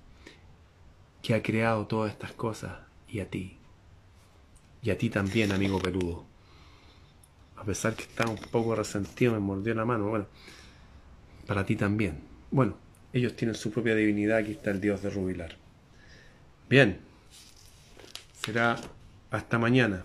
que 1.22 1.34
ha 1.34 1.42
creado 1.42 1.86
todas 1.86 2.12
estas 2.12 2.32
cosas 2.32 2.72
y 3.08 3.20
a 3.20 3.28
ti. 3.28 3.56
Y 4.82 4.90
a 4.90 4.98
ti 4.98 5.10
también, 5.10 5.52
amigo 5.52 5.78
peludo. 5.78 6.24
A 7.56 7.64
pesar 7.64 7.94
que 7.94 8.04
está 8.04 8.26
un 8.26 8.38
poco 8.38 8.74
resentido, 8.74 9.32
me 9.32 9.38
mordió 9.38 9.74
la 9.74 9.84
mano. 9.84 10.08
Bueno, 10.08 10.26
para 11.46 11.66
ti 11.66 11.76
también. 11.76 12.20
Bueno, 12.50 12.76
ellos 13.12 13.36
tienen 13.36 13.54
su 13.54 13.70
propia 13.70 13.94
divinidad. 13.94 14.38
Aquí 14.38 14.52
está 14.52 14.70
el 14.70 14.80
Dios 14.80 15.02
de 15.02 15.10
Rubilar. 15.10 15.56
Bien, 16.70 16.98
será 18.42 18.76
hasta 19.30 19.58
mañana. 19.58 20.04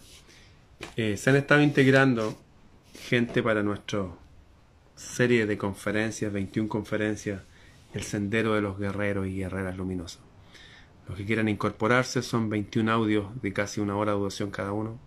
Eh, 0.98 1.16
se 1.16 1.30
han 1.30 1.38
estado 1.38 1.62
integrando 1.62 2.38
gente 3.08 3.42
para 3.42 3.64
nuestra 3.64 4.08
serie 4.96 5.46
de 5.46 5.58
conferencias, 5.58 6.34
21 6.34 6.68
conferencias, 6.68 7.42
El 7.94 8.04
Sendero 8.04 8.56
de 8.56 8.62
los 8.62 8.78
Guerreros 8.78 9.28
y 9.28 9.38
Guerreras 9.38 9.78
Luminosas. 9.78 10.25
Los 11.08 11.18
que 11.18 11.26
quieran 11.26 11.50
incorporarse 11.50 12.22
son 12.22 12.50
21 12.50 12.92
audios 12.92 13.42
de 13.42 13.54
casi 13.54 13.80
una 13.80 13.96
hora 13.96 14.14
de 14.14 14.18
duración 14.18 14.52
cada 14.52 14.72
uno. 14.72 14.98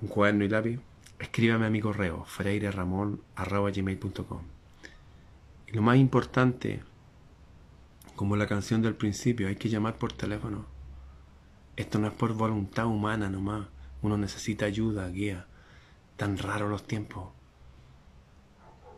Un 0.00 0.08
cuaderno 0.08 0.44
y 0.44 0.48
lápiz. 0.48 0.80
Escríbame 1.18 1.66
a 1.66 1.70
mi 1.70 1.80
correo, 1.80 2.24
freireramon.com. 2.24 4.42
Y 5.66 5.72
lo 5.72 5.82
más 5.82 5.96
importante, 5.96 6.82
como 8.16 8.36
la 8.36 8.46
canción 8.46 8.82
del 8.82 8.94
principio, 8.94 9.48
hay 9.48 9.56
que 9.56 9.68
llamar 9.68 9.96
por 9.96 10.12
teléfono. 10.12 10.66
Esto 11.76 11.98
no 11.98 12.06
es 12.06 12.14
por 12.14 12.34
voluntad 12.34 12.86
humana 12.86 13.28
nomás. 13.28 13.66
Uno 14.02 14.16
necesita 14.16 14.66
ayuda, 14.66 15.08
guía. 15.08 15.46
Tan 16.16 16.38
raros 16.38 16.70
los 16.70 16.86
tiempos. 16.86 17.30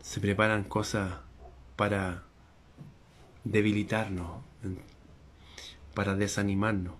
Se 0.02 0.20
preparan 0.20 0.64
cosas 0.64 1.14
para 1.76 2.24
debilitarnos, 3.44 4.42
para 5.96 6.14
desanimarnos. 6.14 6.94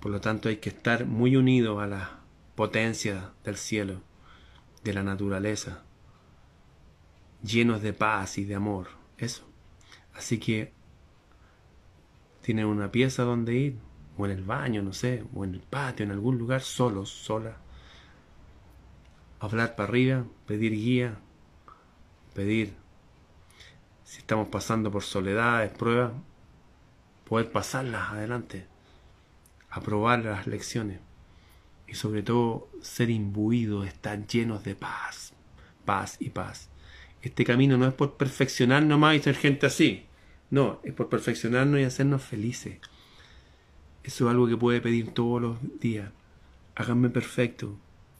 Por 0.00 0.10
lo 0.10 0.22
tanto 0.22 0.48
hay 0.48 0.56
que 0.56 0.70
estar 0.70 1.04
muy 1.04 1.36
unidos 1.36 1.82
a 1.82 1.86
la 1.86 2.20
potencia 2.54 3.34
del 3.44 3.58
cielo, 3.58 4.00
de 4.82 4.94
la 4.94 5.02
naturaleza, 5.02 5.82
llenos 7.42 7.82
de 7.82 7.92
paz 7.92 8.38
y 8.38 8.44
de 8.44 8.54
amor. 8.54 8.88
Eso. 9.18 9.46
Así 10.14 10.38
que 10.38 10.72
tienen 12.40 12.64
una 12.64 12.90
pieza 12.90 13.22
donde 13.22 13.54
ir, 13.54 13.78
o 14.16 14.24
en 14.24 14.32
el 14.32 14.44
baño, 14.44 14.82
no 14.82 14.94
sé, 14.94 15.24
o 15.34 15.44
en 15.44 15.54
el 15.54 15.60
patio, 15.60 16.06
en 16.06 16.10
algún 16.10 16.38
lugar, 16.38 16.62
solos, 16.62 17.10
sola. 17.10 17.58
Hablar 19.40 19.76
para 19.76 19.90
arriba, 19.90 20.24
pedir 20.46 20.72
guía, 20.72 21.18
pedir, 22.34 22.74
si 24.04 24.20
estamos 24.20 24.48
pasando 24.48 24.90
por 24.90 25.02
soledades, 25.02 25.70
pruebas, 25.70 26.12
poder 27.32 27.50
pasarlas 27.50 28.10
adelante, 28.10 28.66
aprobar 29.70 30.22
las 30.22 30.46
lecciones 30.46 31.00
y 31.88 31.94
sobre 31.94 32.22
todo 32.22 32.68
ser 32.82 33.08
imbuidos, 33.08 33.86
estar 33.86 34.26
llenos 34.26 34.64
de 34.64 34.74
paz, 34.74 35.32
paz 35.86 36.18
y 36.20 36.28
paz. 36.28 36.68
Este 37.22 37.46
camino 37.46 37.78
no 37.78 37.86
es 37.86 37.94
por 37.94 38.18
perfeccionarnos 38.18 38.90
nomás 38.90 39.16
y 39.16 39.20
ser 39.20 39.34
gente 39.34 39.64
así, 39.64 40.04
no, 40.50 40.80
es 40.84 40.92
por 40.92 41.08
perfeccionarnos 41.08 41.80
y 41.80 41.84
hacernos 41.84 42.22
felices. 42.22 42.80
Eso 44.04 44.26
es 44.26 44.30
algo 44.30 44.46
que 44.46 44.58
puede 44.58 44.82
pedir 44.82 45.14
todos 45.14 45.40
los 45.40 45.80
días. 45.80 46.10
Háganme 46.74 47.08
perfecto, 47.08 47.78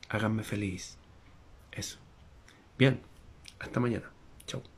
háganme 0.09 0.43
feliz. 0.43 0.97
Eso. 1.71 1.99
Bien, 2.79 3.03
hasta 3.59 3.79
mañana. 3.79 4.11
Chao. 4.47 4.72